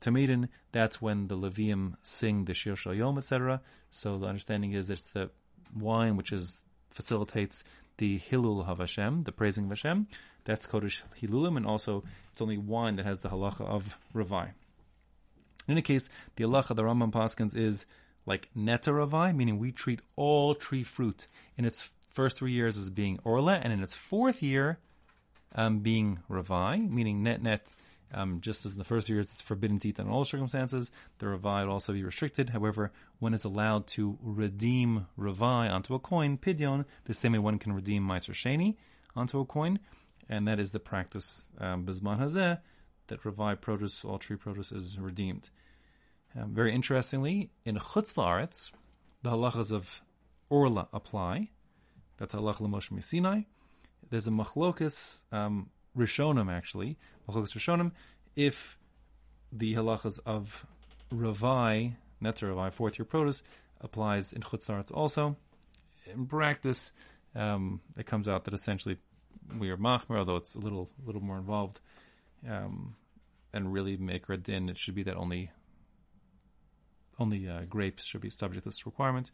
Tamidin, 0.00 0.48
that's 0.70 1.02
when 1.02 1.26
the 1.26 1.36
Levium 1.36 1.94
sing 2.02 2.44
the 2.44 2.54
Shir 2.54 2.76
Yom, 2.92 3.18
etc. 3.18 3.60
So 3.90 4.18
the 4.18 4.26
understanding 4.26 4.72
is 4.72 4.90
it's 4.90 5.08
the 5.08 5.30
wine 5.76 6.16
which 6.16 6.32
is 6.32 6.62
facilitates 6.90 7.64
the 7.98 8.18
Hilul 8.18 8.66
of 8.66 8.78
Hashem, 8.78 9.24
the 9.24 9.32
praising 9.32 9.64
of 9.64 9.70
Hashem. 9.70 10.06
That's 10.44 10.66
Kodesh 10.66 11.02
Hilulim, 11.20 11.56
and 11.56 11.66
also 11.66 12.04
it's 12.32 12.40
only 12.40 12.56
one 12.56 12.96
that 12.96 13.04
has 13.04 13.20
the 13.20 13.28
halacha 13.28 13.60
of 13.60 13.98
Ravai. 14.14 14.52
In 15.66 15.72
any 15.72 15.82
case, 15.82 16.08
the 16.36 16.44
halacha 16.44 16.74
the 16.74 16.82
Rambam 16.82 17.12
Paskins 17.12 17.54
is 17.54 17.84
like 18.24 18.48
neta 18.54 18.90
Ravai, 18.90 19.34
meaning 19.34 19.58
we 19.58 19.72
treat 19.72 20.00
all 20.16 20.54
tree 20.54 20.82
fruit 20.82 21.26
in 21.56 21.64
its 21.64 21.92
first 22.06 22.38
three 22.38 22.52
years 22.52 22.78
as 22.78 22.88
being 22.90 23.18
Orla, 23.24 23.54
and 23.56 23.72
in 23.72 23.82
its 23.82 23.94
fourth 23.94 24.42
year 24.42 24.78
um, 25.54 25.80
being 25.80 26.20
Ravai, 26.30 26.88
meaning 26.88 27.22
net 27.22 27.42
net. 27.42 27.72
Um, 28.12 28.40
just 28.40 28.64
as 28.64 28.72
in 28.72 28.78
the 28.78 28.84
first 28.84 29.08
years 29.08 29.26
it's 29.26 29.42
forbidden 29.42 29.78
to 29.80 29.88
eat 29.88 29.98
in 29.98 30.08
all 30.08 30.24
circumstances, 30.24 30.90
the 31.18 31.26
Ravai 31.26 31.66
will 31.66 31.72
also 31.72 31.92
be 31.92 32.02
restricted. 32.02 32.50
However, 32.50 32.90
one 33.18 33.34
is 33.34 33.44
allowed 33.44 33.86
to 33.88 34.18
redeem 34.22 35.06
Ravai 35.18 35.70
onto 35.70 35.94
a 35.94 35.98
coin, 35.98 36.38
Pidyon, 36.38 36.86
the 37.04 37.14
same 37.14 37.32
way 37.32 37.38
one 37.38 37.58
can 37.58 37.72
redeem 37.72 38.06
Meiser 38.06 38.32
Sheni 38.32 38.76
onto 39.14 39.40
a 39.40 39.44
coin 39.44 39.78
and 40.28 40.46
that 40.46 40.60
is 40.60 40.70
the 40.70 40.80
practice 40.80 41.48
um, 41.58 41.84
Bizman 41.84 42.20
Hazeh 42.20 42.58
that 43.08 43.22
Ravai 43.22 43.58
produce, 43.60 44.04
all 44.04 44.18
tree 44.18 44.36
produce, 44.36 44.70
is 44.72 44.98
redeemed. 44.98 45.48
Um, 46.38 46.52
very 46.52 46.74
interestingly, 46.74 47.50
in 47.64 47.76
Chutz 47.76 48.14
La'aretz, 48.14 48.70
the 49.22 49.30
halachas 49.30 49.72
of 49.72 50.02
Orla 50.50 50.88
apply. 50.92 51.48
That's 52.18 52.34
halach 52.34 52.60
l'Moshe 52.60 53.02
Sinai. 53.02 53.42
There's 54.10 54.28
a 54.28 54.30
machlokas 54.30 55.22
um, 55.32 55.70
Rishonim 55.98 56.50
actually, 56.50 56.96
machlokas 57.28 57.54
Rishonim, 57.54 57.92
if 58.36 58.78
the 59.52 59.74
halachas 59.74 60.20
of 60.24 60.64
Ravai, 61.12 61.94
Netzer 62.22 62.54
Ravai, 62.54 62.72
fourth 62.72 62.98
year 62.98 63.04
produce, 63.04 63.42
applies 63.80 64.32
in 64.32 64.42
Chutzlaretz, 64.42 64.92
also. 64.92 65.36
In 66.12 66.26
practice, 66.26 66.92
um, 67.34 67.80
it 67.96 68.06
comes 68.06 68.28
out 68.28 68.44
that 68.44 68.54
essentially 68.54 68.96
we 69.58 69.70
are 69.70 69.76
machmer, 69.76 70.18
although 70.18 70.36
it's 70.36 70.54
a 70.54 70.58
little 70.58 70.90
little 71.04 71.20
more 71.22 71.38
involved, 71.38 71.80
um, 72.48 72.94
and 73.52 73.72
really 73.72 73.96
make 73.96 74.26
din. 74.42 74.68
It 74.68 74.78
should 74.78 74.94
be 74.94 75.02
that 75.04 75.16
only 75.16 75.50
only 77.18 77.48
uh, 77.48 77.62
grapes 77.68 78.04
should 78.04 78.20
be 78.20 78.30
subject 78.30 78.64
to 78.64 78.70
this 78.70 78.86
requirement, 78.86 79.30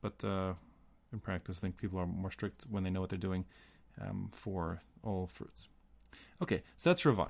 but 0.00 0.24
uh, 0.24 0.54
in 1.12 1.20
practice, 1.20 1.58
I 1.58 1.60
think 1.60 1.76
people 1.76 1.98
are 1.98 2.06
more 2.06 2.30
strict 2.30 2.64
when 2.70 2.84
they 2.84 2.90
know 2.90 3.00
what 3.00 3.10
they're 3.10 3.18
doing 3.18 3.44
um, 4.00 4.30
for 4.32 4.80
all 5.02 5.28
fruits. 5.32 5.68
Okay, 6.42 6.62
so 6.76 6.90
that's 6.90 7.02
Ravai. 7.02 7.28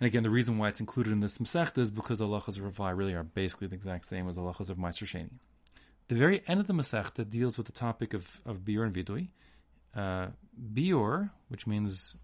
And 0.00 0.06
again, 0.06 0.22
the 0.22 0.30
reason 0.30 0.58
why 0.58 0.68
it's 0.68 0.80
included 0.80 1.12
in 1.12 1.20
this 1.20 1.38
Masechta 1.38 1.78
is 1.78 1.90
because 1.90 2.20
the 2.20 2.26
halachas 2.26 2.58
of 2.58 2.72
Ravai 2.72 2.96
really 2.96 3.14
are 3.14 3.24
basically 3.24 3.66
the 3.66 3.74
exact 3.74 4.06
same 4.06 4.28
as 4.28 4.36
the 4.36 4.42
halachas 4.42 4.70
of 4.70 4.78
Meiser 4.78 5.06
Sheni. 5.06 5.30
The 6.06 6.14
very 6.14 6.42
end 6.46 6.60
of 6.60 6.66
the 6.66 6.72
Masechta 6.72 7.28
deals 7.28 7.58
with 7.58 7.66
the 7.66 7.72
topic 7.72 8.14
of, 8.14 8.40
of 8.46 8.60
Biur 8.60 8.84
and 8.84 8.94
Vidui, 8.94 9.28
uh, 9.94 10.28
biur, 10.74 11.30
which 11.48 11.66
means 11.66 12.14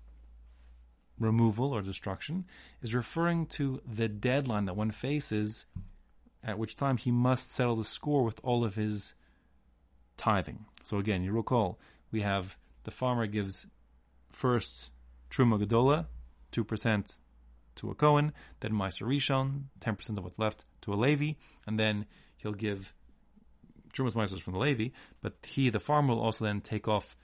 removal 1.18 1.72
or 1.72 1.82
destruction, 1.82 2.44
is 2.82 2.94
referring 2.94 3.46
to 3.46 3.80
the 3.86 4.08
deadline 4.08 4.64
that 4.66 4.76
one 4.76 4.90
faces, 4.90 5.66
at 6.42 6.58
which 6.58 6.76
time 6.76 6.96
he 6.96 7.10
must 7.10 7.50
settle 7.50 7.76
the 7.76 7.84
score 7.84 8.22
with 8.22 8.40
all 8.42 8.64
of 8.64 8.74
his 8.74 9.14
tithing. 10.16 10.64
So 10.82 10.98
again, 10.98 11.22
you 11.22 11.32
recall 11.32 11.78
we 12.10 12.20
have 12.20 12.56
the 12.84 12.90
farmer 12.90 13.26
gives 13.26 13.66
first 14.30 14.90
truma 15.30 15.62
gedola, 15.62 16.06
two 16.50 16.64
percent 16.64 17.16
to 17.76 17.90
a 17.90 17.94
Cohen, 17.94 18.32
then 18.60 18.72
Meiser 18.72 19.06
Rishon, 19.06 19.64
ten 19.80 19.96
percent 19.96 20.18
of 20.18 20.24
what's 20.24 20.38
left 20.38 20.64
to 20.82 20.92
a 20.92 20.96
Levi, 20.96 21.32
and 21.66 21.78
then 21.78 22.06
he'll 22.36 22.52
give 22.52 22.94
trumas 23.92 24.14
Meisers 24.14 24.40
from 24.40 24.54
the 24.54 24.58
Levi, 24.58 24.88
but 25.22 25.34
he, 25.44 25.70
the 25.70 25.80
farmer, 25.80 26.14
will 26.14 26.20
also 26.20 26.44
then 26.44 26.60
take 26.60 26.88
off 26.88 27.16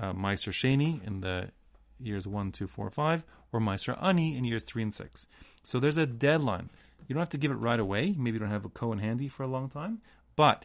uh, 0.00 0.12
Meiser 0.12 0.52
Sheni 0.52 1.06
in 1.06 1.20
the 1.20 1.50
years 1.98 2.26
1, 2.26 2.52
2, 2.52 2.66
4, 2.66 2.90
5, 2.90 3.24
or 3.52 3.60
Meiser 3.60 4.02
Ani 4.02 4.36
in 4.36 4.44
years 4.44 4.62
3 4.64 4.84
and 4.84 4.94
6. 4.94 5.26
So 5.62 5.78
there's 5.78 5.98
a 5.98 6.06
deadline. 6.06 6.70
You 7.06 7.14
don't 7.14 7.20
have 7.20 7.28
to 7.30 7.38
give 7.38 7.50
it 7.50 7.56
right 7.56 7.78
away. 7.78 8.14
Maybe 8.16 8.34
you 8.34 8.40
don't 8.40 8.50
have 8.50 8.64
a 8.64 8.70
Cohen 8.70 8.98
handy 8.98 9.28
for 9.28 9.42
a 9.42 9.48
long 9.48 9.68
time. 9.68 10.00
But 10.34 10.64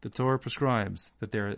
the 0.00 0.08
Torah 0.08 0.38
prescribes 0.38 1.12
that 1.20 1.32
there 1.32 1.48
are 1.48 1.56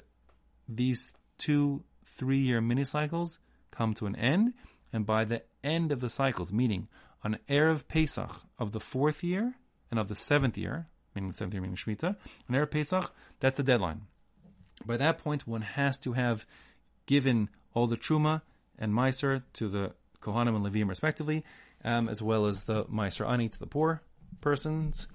these 0.68 1.12
two 1.38 1.84
three 2.04 2.38
year 2.38 2.60
mini 2.60 2.84
cycles 2.84 3.38
come 3.76 3.94
to 3.94 4.06
an 4.06 4.16
end. 4.16 4.54
And 4.92 5.04
by 5.04 5.24
the 5.24 5.42
end 5.62 5.92
of 5.92 6.00
the 6.00 6.08
cycles, 6.08 6.52
meaning 6.52 6.88
on 7.24 7.38
Erev 7.48 7.88
Pesach 7.88 8.42
of 8.58 8.72
the 8.72 8.80
fourth 8.80 9.22
year 9.22 9.54
and 9.90 9.98
of 9.98 10.08
the 10.08 10.14
seventh 10.14 10.56
year, 10.56 10.86
meaning 11.14 11.28
the 11.28 11.34
seventh 11.34 11.54
year, 11.54 11.62
meaning 11.62 11.76
Shemitah, 11.76 12.16
on 12.48 12.56
Erev 12.56 12.70
Pesach, 12.70 13.12
that's 13.40 13.56
the 13.56 13.62
deadline. 13.62 14.02
By 14.84 14.96
that 14.96 15.18
point, 15.18 15.46
one 15.46 15.62
has 15.62 15.98
to 15.98 16.12
have 16.12 16.46
given 17.06 17.48
all 17.74 17.86
the 17.86 17.96
Truma 17.96 18.42
and 18.78 18.92
Meiser 18.92 19.42
to 19.54 19.68
the 19.68 19.92
Kohanim 20.20 20.56
and 20.56 20.64
Levim 20.64 20.88
respectively, 20.88 21.44
um, 21.84 22.08
as 22.08 22.20
well 22.20 22.46
as 22.46 22.64
the 22.64 22.84
Meiser 22.84 23.28
Ani 23.28 23.48
to 23.48 23.58
the 23.58 23.66
poor 23.66 24.02
persons. 24.40 25.08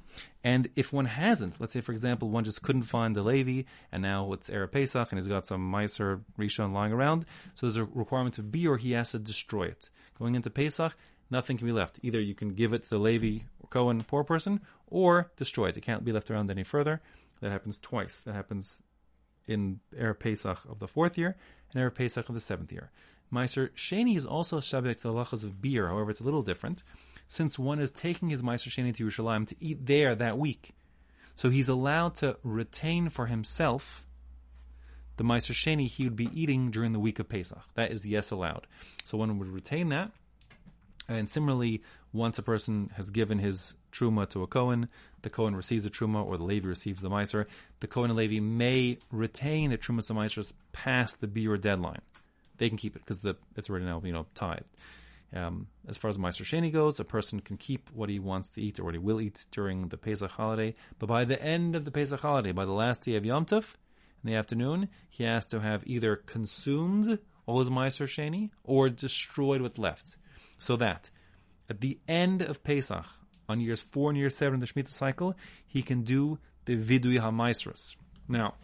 And 0.43 0.69
if 0.75 0.91
one 0.91 1.05
hasn't, 1.05 1.59
let's 1.59 1.73
say 1.73 1.81
for 1.81 1.91
example, 1.91 2.29
one 2.29 2.43
just 2.43 2.61
couldn't 2.61 2.83
find 2.83 3.15
the 3.15 3.21
Levi, 3.21 3.63
and 3.91 4.01
now 4.01 4.33
it's 4.33 4.49
Erev 4.49 4.71
Pesach, 4.71 5.11
and 5.11 5.19
he's 5.19 5.27
got 5.27 5.45
some 5.45 5.71
Meiser 5.71 6.21
Rishon 6.37 6.73
lying 6.73 6.91
around, 6.91 7.25
so 7.55 7.65
there's 7.65 7.77
a 7.77 7.85
requirement 7.85 8.39
of 8.39 8.53
or 8.65 8.77
he 8.77 8.91
has 8.93 9.11
to 9.11 9.19
destroy 9.19 9.65
it. 9.65 9.89
Going 10.17 10.35
into 10.35 10.49
Pesach, 10.49 10.95
nothing 11.29 11.57
can 11.57 11.67
be 11.67 11.73
left. 11.73 11.99
Either 12.01 12.19
you 12.19 12.35
can 12.35 12.49
give 12.49 12.73
it 12.73 12.83
to 12.83 12.89
the 12.89 12.99
Levi 12.99 13.43
or 13.59 13.67
Cohen 13.69 14.03
poor 14.03 14.23
person, 14.23 14.61
or 14.87 15.31
destroy 15.37 15.67
it. 15.67 15.77
It 15.77 15.81
can't 15.81 16.03
be 16.03 16.11
left 16.11 16.31
around 16.31 16.49
any 16.49 16.63
further. 16.63 17.01
That 17.41 17.51
happens 17.51 17.77
twice. 17.81 18.21
That 18.21 18.35
happens 18.35 18.81
in 19.47 19.79
Erev 19.97 20.19
Pesach 20.19 20.59
of 20.69 20.79
the 20.79 20.87
fourth 20.87 21.17
year 21.17 21.35
and 21.71 21.81
Erev 21.81 21.95
Pesach 21.95 22.29
of 22.29 22.35
the 22.35 22.41
seventh 22.41 22.71
year. 22.71 22.91
Meiser 23.33 23.69
Sheni 23.71 24.17
is 24.17 24.25
also 24.25 24.59
subject 24.59 25.01
to 25.01 25.07
the 25.07 25.13
lachas 25.13 25.43
of 25.43 25.61
biur, 25.61 25.87
however, 25.87 26.11
it's 26.11 26.19
a 26.19 26.23
little 26.23 26.41
different, 26.41 26.83
since 27.31 27.57
one 27.57 27.79
is 27.79 27.91
taking 27.91 28.29
his 28.29 28.41
Meiser 28.41 28.67
Sheni 28.67 28.93
to 28.93 29.05
Yerushalayim 29.05 29.47
to 29.47 29.55
eat 29.61 29.85
there 29.85 30.13
that 30.15 30.37
week. 30.37 30.71
So 31.37 31.49
he's 31.49 31.69
allowed 31.69 32.15
to 32.15 32.35
retain 32.43 33.07
for 33.07 33.27
himself 33.27 34.05
the 35.15 35.23
Meiser 35.23 35.53
Sheni 35.53 35.87
he 35.87 36.03
would 36.03 36.17
be 36.17 36.29
eating 36.33 36.71
during 36.71 36.91
the 36.91 36.99
week 36.99 37.19
of 37.19 37.29
Pesach. 37.29 37.63
That 37.75 37.89
is 37.89 38.05
yes 38.05 38.31
allowed. 38.31 38.67
So 39.05 39.17
one 39.17 39.39
would 39.39 39.47
retain 39.47 39.87
that. 39.89 40.11
And 41.07 41.29
similarly, 41.29 41.83
once 42.11 42.37
a 42.37 42.43
person 42.43 42.91
has 42.97 43.11
given 43.11 43.39
his 43.39 43.75
truma 43.93 44.29
to 44.31 44.43
a 44.43 44.47
Kohen, 44.47 44.89
the 45.21 45.29
Kohen 45.29 45.55
receives 45.55 45.85
the 45.85 45.89
truma, 45.89 46.25
or 46.25 46.35
the 46.35 46.43
Levi 46.43 46.67
receives 46.67 47.01
the 47.01 47.09
Meiser. 47.09 47.45
The 47.79 47.87
Kohen 47.87 48.11
and 48.11 48.17
Levi 48.17 48.41
may 48.41 48.97
retain 49.09 49.69
the 49.69 49.77
truma 49.77 50.09
and 50.09 50.19
Meisers 50.19 50.51
past 50.73 51.21
the 51.21 51.27
biur 51.27 51.59
deadline. 51.61 52.01
They 52.57 52.67
can 52.67 52.77
keep 52.77 52.97
it 52.97 53.05
because 53.05 53.23
it's 53.55 53.69
already 53.69 53.85
now 53.85 54.01
you 54.03 54.11
know 54.11 54.25
tithed. 54.35 54.67
Um, 55.33 55.67
as 55.87 55.97
far 55.97 56.09
as 56.09 56.17
Meiser 56.17 56.43
Sheni 56.43 56.71
goes, 56.71 56.99
a 56.99 57.05
person 57.05 57.39
can 57.39 57.57
keep 57.57 57.89
what 57.93 58.09
he 58.09 58.19
wants 58.19 58.49
to 58.51 58.61
eat 58.61 58.79
or 58.79 58.83
what 58.83 58.93
he 58.93 58.99
will 58.99 59.21
eat 59.21 59.45
during 59.51 59.87
the 59.87 59.97
Pesach 59.97 60.31
holiday. 60.31 60.75
But 60.99 61.07
by 61.07 61.23
the 61.23 61.41
end 61.41 61.75
of 61.75 61.85
the 61.85 61.91
Pesach 61.91 62.19
holiday, 62.19 62.51
by 62.51 62.65
the 62.65 62.73
last 62.73 63.03
day 63.03 63.15
of 63.15 63.25
Yom 63.25 63.45
Tov, 63.45 63.75
in 64.23 64.29
the 64.29 64.35
afternoon, 64.35 64.89
he 65.09 65.23
has 65.23 65.45
to 65.47 65.59
have 65.59 65.83
either 65.87 66.15
consumed 66.15 67.17
all 67.45 67.59
his 67.59 67.69
Meiser 67.69 68.05
Sheni 68.05 68.49
or 68.63 68.89
destroyed 68.89 69.61
what's 69.61 69.79
left. 69.79 70.17
So 70.59 70.75
that 70.77 71.09
at 71.69 71.81
the 71.81 71.99
end 72.07 72.41
of 72.41 72.63
Pesach, 72.63 73.05
on 73.47 73.59
years 73.59 73.81
four 73.81 74.09
and 74.09 74.17
year 74.17 74.29
seven 74.29 74.55
of 74.55 74.59
the 74.59 74.67
Shemitah 74.67 74.91
cycle, 74.91 75.35
he 75.65 75.81
can 75.81 76.03
do 76.03 76.39
the 76.65 76.75
Vidui 76.75 77.19
HaMaisras. 77.19 77.95
Now, 78.27 78.55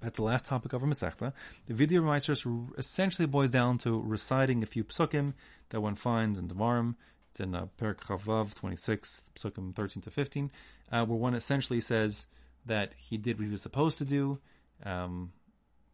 that's 0.00 0.16
the 0.16 0.24
last 0.24 0.46
topic 0.46 0.72
of 0.72 0.82
our 0.82 0.88
Masechta. 0.88 1.32
The 1.66 1.74
vidui 1.74 2.00
HaMaisras 2.00 2.78
essentially 2.78 3.26
boils 3.26 3.50
down 3.50 3.78
to 3.78 4.00
reciting 4.00 4.62
a 4.62 4.66
few 4.66 4.84
psukim 4.84 5.34
that 5.70 5.80
one 5.80 5.94
finds 5.94 6.38
in 6.38 6.48
Devarim. 6.48 6.94
It's 7.30 7.40
in 7.40 7.54
uh, 7.54 7.66
Perak 7.76 8.00
Chavav 8.00 8.54
26, 8.54 9.24
psukim 9.36 9.74
13 9.74 10.02
to 10.02 10.10
15, 10.10 10.50
uh, 10.90 11.04
where 11.04 11.18
one 11.18 11.34
essentially 11.34 11.80
says 11.80 12.26
that 12.66 12.94
he 12.96 13.16
did 13.18 13.38
what 13.38 13.44
he 13.44 13.50
was 13.50 13.62
supposed 13.62 13.98
to 13.98 14.04
do 14.04 14.38
um, 14.84 15.32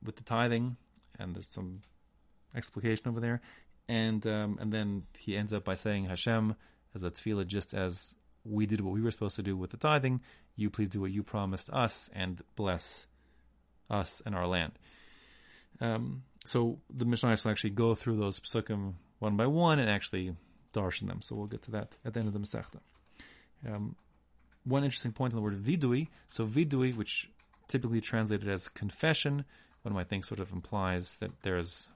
with 0.03 0.17
the 0.17 0.23
tithing, 0.23 0.77
and 1.19 1.35
there's 1.35 1.49
some 1.49 1.83
explication 2.55 3.09
over 3.09 3.21
there. 3.21 3.41
And 3.89 4.27
um, 4.27 4.59
and 4.61 4.73
then 4.73 5.05
he 5.19 5.37
ends 5.37 5.53
up 5.53 5.65
by 5.65 5.75
saying 5.75 6.07
Hashem 6.07 6.57
as 6.95 7.05
a 7.05 7.11
tefillah, 7.11 7.47
just 7.47 7.75
as 7.75 8.15
we 8.45 8.67
did 8.67 8.81
what 8.81 8.95
we 8.95 9.01
were 9.01 9.11
supposed 9.11 9.37
to 9.37 9.43
do 9.43 9.57
with 9.57 9.71
the 9.71 9.77
tithing, 9.77 10.21
you 10.57 10.71
please 10.71 10.89
do 10.89 11.01
what 11.01 11.13
you 11.13 11.23
promised 11.23 11.71
us 11.71 12.11
and 12.13 12.43
bless 12.57 13.07
us 13.91 14.23
and 14.25 14.35
our 14.35 14.47
land. 14.47 14.73
Um, 15.81 16.23
so 16.45 16.79
the 16.95 17.05
Mishnah 17.05 17.37
will 17.45 17.51
actually 17.51 17.71
go 17.71 17.95
through 17.95 18.17
those 18.17 18.41
psukim 18.41 18.95
one 19.19 19.37
by 19.37 19.47
one 19.47 19.79
and 19.79 19.91
actually 19.91 20.35
darshan 20.73 21.09
them. 21.09 21.23
So 21.23 21.35
we'll 21.35 21.47
get 21.47 21.63
to 21.63 21.71
that 21.73 21.93
at 22.05 22.15
the 22.15 22.21
end 22.21 22.29
of 22.29 22.35
the 22.35 22.41
Masechta. 22.41 22.81
Um, 23.67 23.97
one 24.65 24.85
interesting 24.85 25.13
point 25.13 25.33
on 25.33 25.37
the 25.37 25.43
word 25.43 25.63
vidui. 25.63 26.09
So 26.31 26.47
vidui, 26.47 26.95
which 26.95 27.31
typically 27.69 28.01
translated 28.01 28.49
as 28.49 28.69
confession, 28.69 29.45
one 29.83 29.95
might 29.95 30.09
think 30.09 30.25
sort 30.25 30.41
of 30.41 30.53
implies 30.53 31.17
that 31.17 31.43
there's 31.43 31.89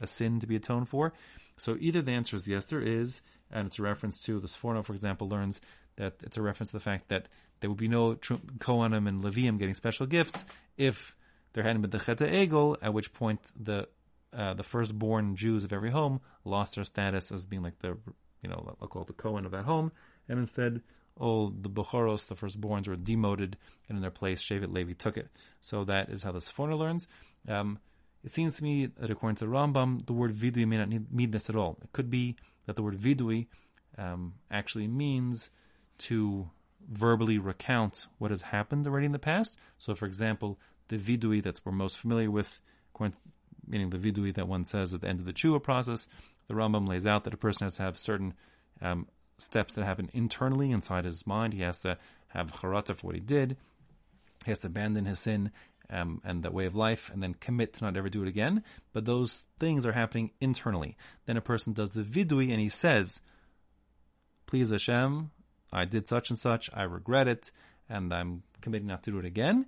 a 0.00 0.06
sin 0.06 0.40
to 0.40 0.46
be 0.46 0.56
atoned 0.56 0.88
for. 0.88 1.12
So 1.56 1.76
either 1.78 2.00
the 2.00 2.12
answer 2.12 2.36
is 2.36 2.48
yes, 2.48 2.64
there 2.64 2.80
is, 2.80 3.20
and 3.50 3.66
it's 3.66 3.78
a 3.78 3.82
reference 3.82 4.20
to 4.22 4.40
the 4.40 4.48
Sforno, 4.48 4.84
for 4.84 4.92
example, 4.92 5.28
learns 5.28 5.60
that 6.00 6.14
it's 6.22 6.38
a 6.38 6.42
reference 6.42 6.70
to 6.70 6.76
the 6.76 6.82
fact 6.82 7.08
that 7.08 7.28
there 7.60 7.68
would 7.68 7.78
be 7.78 7.88
no 7.88 8.14
Kohanim 8.14 9.06
and 9.06 9.22
Levium 9.22 9.58
getting 9.58 9.74
special 9.74 10.06
gifts 10.06 10.46
if 10.78 11.14
there 11.52 11.62
hadn't 11.62 11.82
been 11.82 11.90
the 11.90 11.98
Cheta 11.98 12.24
Egel, 12.24 12.76
at 12.80 12.94
which 12.94 13.12
point 13.12 13.40
the 13.54 13.86
uh, 14.32 14.54
the 14.54 14.62
firstborn 14.62 15.36
Jews 15.36 15.64
of 15.64 15.72
every 15.72 15.90
home 15.90 16.20
lost 16.44 16.76
their 16.76 16.84
status 16.84 17.30
as 17.32 17.44
being 17.46 17.62
like 17.62 17.78
the 17.80 17.98
you 18.42 18.48
know 18.48 18.76
I'll 18.80 18.88
call 18.88 19.02
it 19.02 19.08
the 19.08 19.12
Kohen 19.12 19.44
of 19.44 19.52
that 19.52 19.64
home, 19.64 19.92
and 20.28 20.38
instead 20.38 20.80
all 21.16 21.50
the 21.50 21.68
Bechoros, 21.68 22.26
the 22.26 22.34
firstborns, 22.34 22.88
were 22.88 22.96
demoted, 22.96 23.58
and 23.88 23.98
in 23.98 24.00
their 24.00 24.10
place 24.10 24.42
Shevet 24.42 24.72
Levi 24.72 24.94
took 24.94 25.18
it. 25.18 25.28
So 25.60 25.84
that 25.84 26.08
is 26.08 26.22
how 26.22 26.32
the 26.32 26.38
Sforno 26.38 26.78
learns. 26.78 27.06
Um, 27.46 27.78
it 28.24 28.32
seems 28.32 28.56
to 28.56 28.64
me 28.64 28.86
that 28.86 29.10
according 29.10 29.36
to 29.36 29.44
the 29.44 29.50
Rambam, 29.50 30.06
the 30.06 30.14
word 30.14 30.34
vidui 30.34 30.66
may 30.66 30.78
not 30.78 30.88
mean 31.12 31.30
this 31.30 31.50
at 31.50 31.56
all. 31.56 31.78
It 31.82 31.92
could 31.92 32.08
be 32.08 32.36
that 32.66 32.76
the 32.76 32.82
word 32.82 32.98
vidui 32.98 33.48
um, 33.98 34.34
actually 34.50 34.88
means 34.88 35.50
to 36.00 36.50
verbally 36.90 37.38
recount 37.38 38.06
what 38.18 38.30
has 38.30 38.42
happened 38.42 38.86
already 38.86 39.06
in 39.06 39.12
the 39.12 39.18
past. 39.18 39.56
So, 39.78 39.94
for 39.94 40.06
example, 40.06 40.58
the 40.88 40.96
vidui 40.96 41.42
that 41.42 41.60
we're 41.64 41.72
most 41.72 41.98
familiar 41.98 42.30
with, 42.30 42.60
meaning 43.66 43.90
the 43.90 43.98
vidui 43.98 44.34
that 44.34 44.48
one 44.48 44.64
says 44.64 44.92
at 44.92 45.02
the 45.02 45.08
end 45.08 45.20
of 45.20 45.26
the 45.26 45.32
chua 45.32 45.62
process, 45.62 46.08
the 46.48 46.54
Rambam 46.54 46.88
lays 46.88 47.06
out 47.06 47.24
that 47.24 47.34
a 47.34 47.38
person 47.38 47.64
has 47.64 47.74
to 47.74 47.82
have 47.82 47.96
certain 47.96 48.34
um, 48.82 49.06
steps 49.38 49.74
that 49.74 49.84
happen 49.84 50.10
internally 50.12 50.72
inside 50.72 51.04
his 51.04 51.26
mind. 51.26 51.54
He 51.54 51.60
has 51.60 51.78
to 51.80 51.96
have 52.28 52.52
charata 52.52 52.96
for 52.96 53.08
what 53.08 53.14
he 53.14 53.20
did. 53.20 53.56
He 54.44 54.50
has 54.50 54.58
to 54.60 54.66
abandon 54.66 55.04
his 55.04 55.20
sin 55.20 55.52
um, 55.90 56.20
and 56.24 56.42
that 56.42 56.54
way 56.54 56.66
of 56.66 56.76
life, 56.76 57.10
and 57.12 57.22
then 57.22 57.34
commit 57.34 57.74
to 57.74 57.84
not 57.84 57.96
ever 57.96 58.08
do 58.08 58.22
it 58.22 58.28
again. 58.28 58.62
But 58.92 59.04
those 59.04 59.42
things 59.58 59.84
are 59.84 59.92
happening 59.92 60.30
internally. 60.40 60.96
Then 61.26 61.36
a 61.36 61.40
person 61.40 61.72
does 61.72 61.90
the 61.90 62.02
vidui 62.02 62.50
and 62.50 62.60
he 62.60 62.68
says, 62.68 63.20
"Please 64.46 64.70
Hashem, 64.70 65.30
I 65.72 65.84
did 65.84 66.06
such 66.06 66.30
and 66.30 66.38
such. 66.38 66.70
I 66.72 66.82
regret 66.82 67.28
it, 67.28 67.50
and 67.88 68.12
I'm 68.12 68.42
committing 68.60 68.88
not 68.88 69.02
to 69.04 69.10
do 69.10 69.18
it 69.18 69.24
again." 69.24 69.66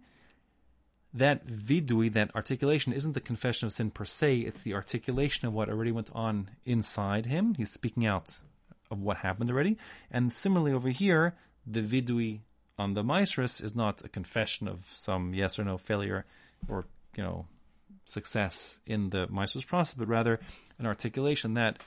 That 1.15 1.47
vidui, 1.47 2.11
that 2.15 2.35
articulation, 2.35 2.93
isn't 2.95 3.13
the 3.13 3.21
confession 3.21 3.67
of 3.67 3.73
sin 3.73 3.91
per 3.91 4.07
se. 4.07 4.39
It's 4.39 4.63
the 4.63 4.75
articulation 4.75 5.47
of 5.47 5.53
what 5.53 5.69
already 5.69 5.93
went 5.93 6.11
on 6.15 6.49
inside 6.65 7.27
him. 7.27 7.55
He's 7.55 7.71
speaking 7.71 8.07
out 8.07 8.41
of 8.91 9.01
what 9.01 9.19
happened 9.19 9.51
already. 9.51 9.77
And 10.11 10.33
similarly 10.33 10.73
over 10.73 10.89
here, 10.89 11.37
the 11.67 11.83
vidui 11.83 12.41
on 12.79 12.95
the 12.95 13.03
Maestris 13.05 13.63
is 13.63 13.75
not 13.75 14.03
a 14.03 14.09
confession 14.09 14.67
of 14.69 14.91
some 14.95 15.35
yes 15.35 15.59
or 15.59 15.65
no 15.65 15.77
failure 15.77 16.25
or, 16.67 16.87
you 17.15 17.23
know, 17.23 17.47
success 18.07 18.81
in 18.87 19.11
the 19.11 19.27
Maestris 19.27 19.67
process, 19.67 19.95
but 19.95 20.09
rather 20.09 20.41
an 20.79 20.87
articulation 20.87 21.55
that 21.55 21.79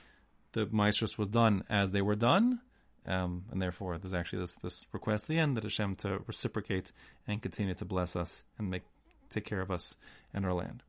the 0.52 0.66
Maestris 0.66 1.18
was 1.18 1.28
done 1.28 1.64
as 1.68 1.90
they 1.90 2.00
were 2.00 2.14
done. 2.14 2.60
Um, 3.06 3.44
and 3.50 3.62
therefore, 3.62 3.98
there's 3.98 4.14
actually 4.14 4.40
this, 4.40 4.54
this 4.54 4.86
request 4.92 5.24
at 5.24 5.28
the 5.28 5.38
end 5.38 5.56
that 5.56 5.62
Hashem 5.62 5.96
to 5.96 6.20
reciprocate 6.26 6.92
and 7.26 7.40
continue 7.40 7.74
to 7.74 7.84
bless 7.84 8.16
us 8.16 8.42
and 8.58 8.70
make 8.70 8.82
take 9.28 9.44
care 9.44 9.60
of 9.60 9.70
us 9.70 9.96
and 10.32 10.44
our 10.44 10.52
land. 10.52 10.82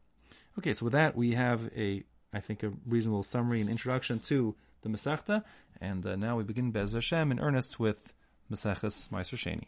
Okay, 0.60 0.74
so 0.74 0.86
with 0.86 0.94
that, 0.94 1.16
we 1.16 1.34
have 1.34 1.70
a, 1.76 2.04
I 2.34 2.40
think, 2.40 2.64
a 2.64 2.72
reasonable 2.86 3.24
summary 3.24 3.62
and 3.62 3.70
introduction 3.70 4.20
to 4.22 4.56
the 4.82 4.90
Masechta, 4.90 5.44
and 5.82 6.06
uh, 6.06 6.16
now 6.16 6.38
we 6.38 6.44
begin 6.44 6.72
Bez 6.72 6.94
Hashem 6.94 7.32
in 7.32 7.40
earnest 7.40 7.80
with 7.80 8.14
Maseches 8.52 9.10
Meiser 9.10 9.38
Sheni. 9.38 9.68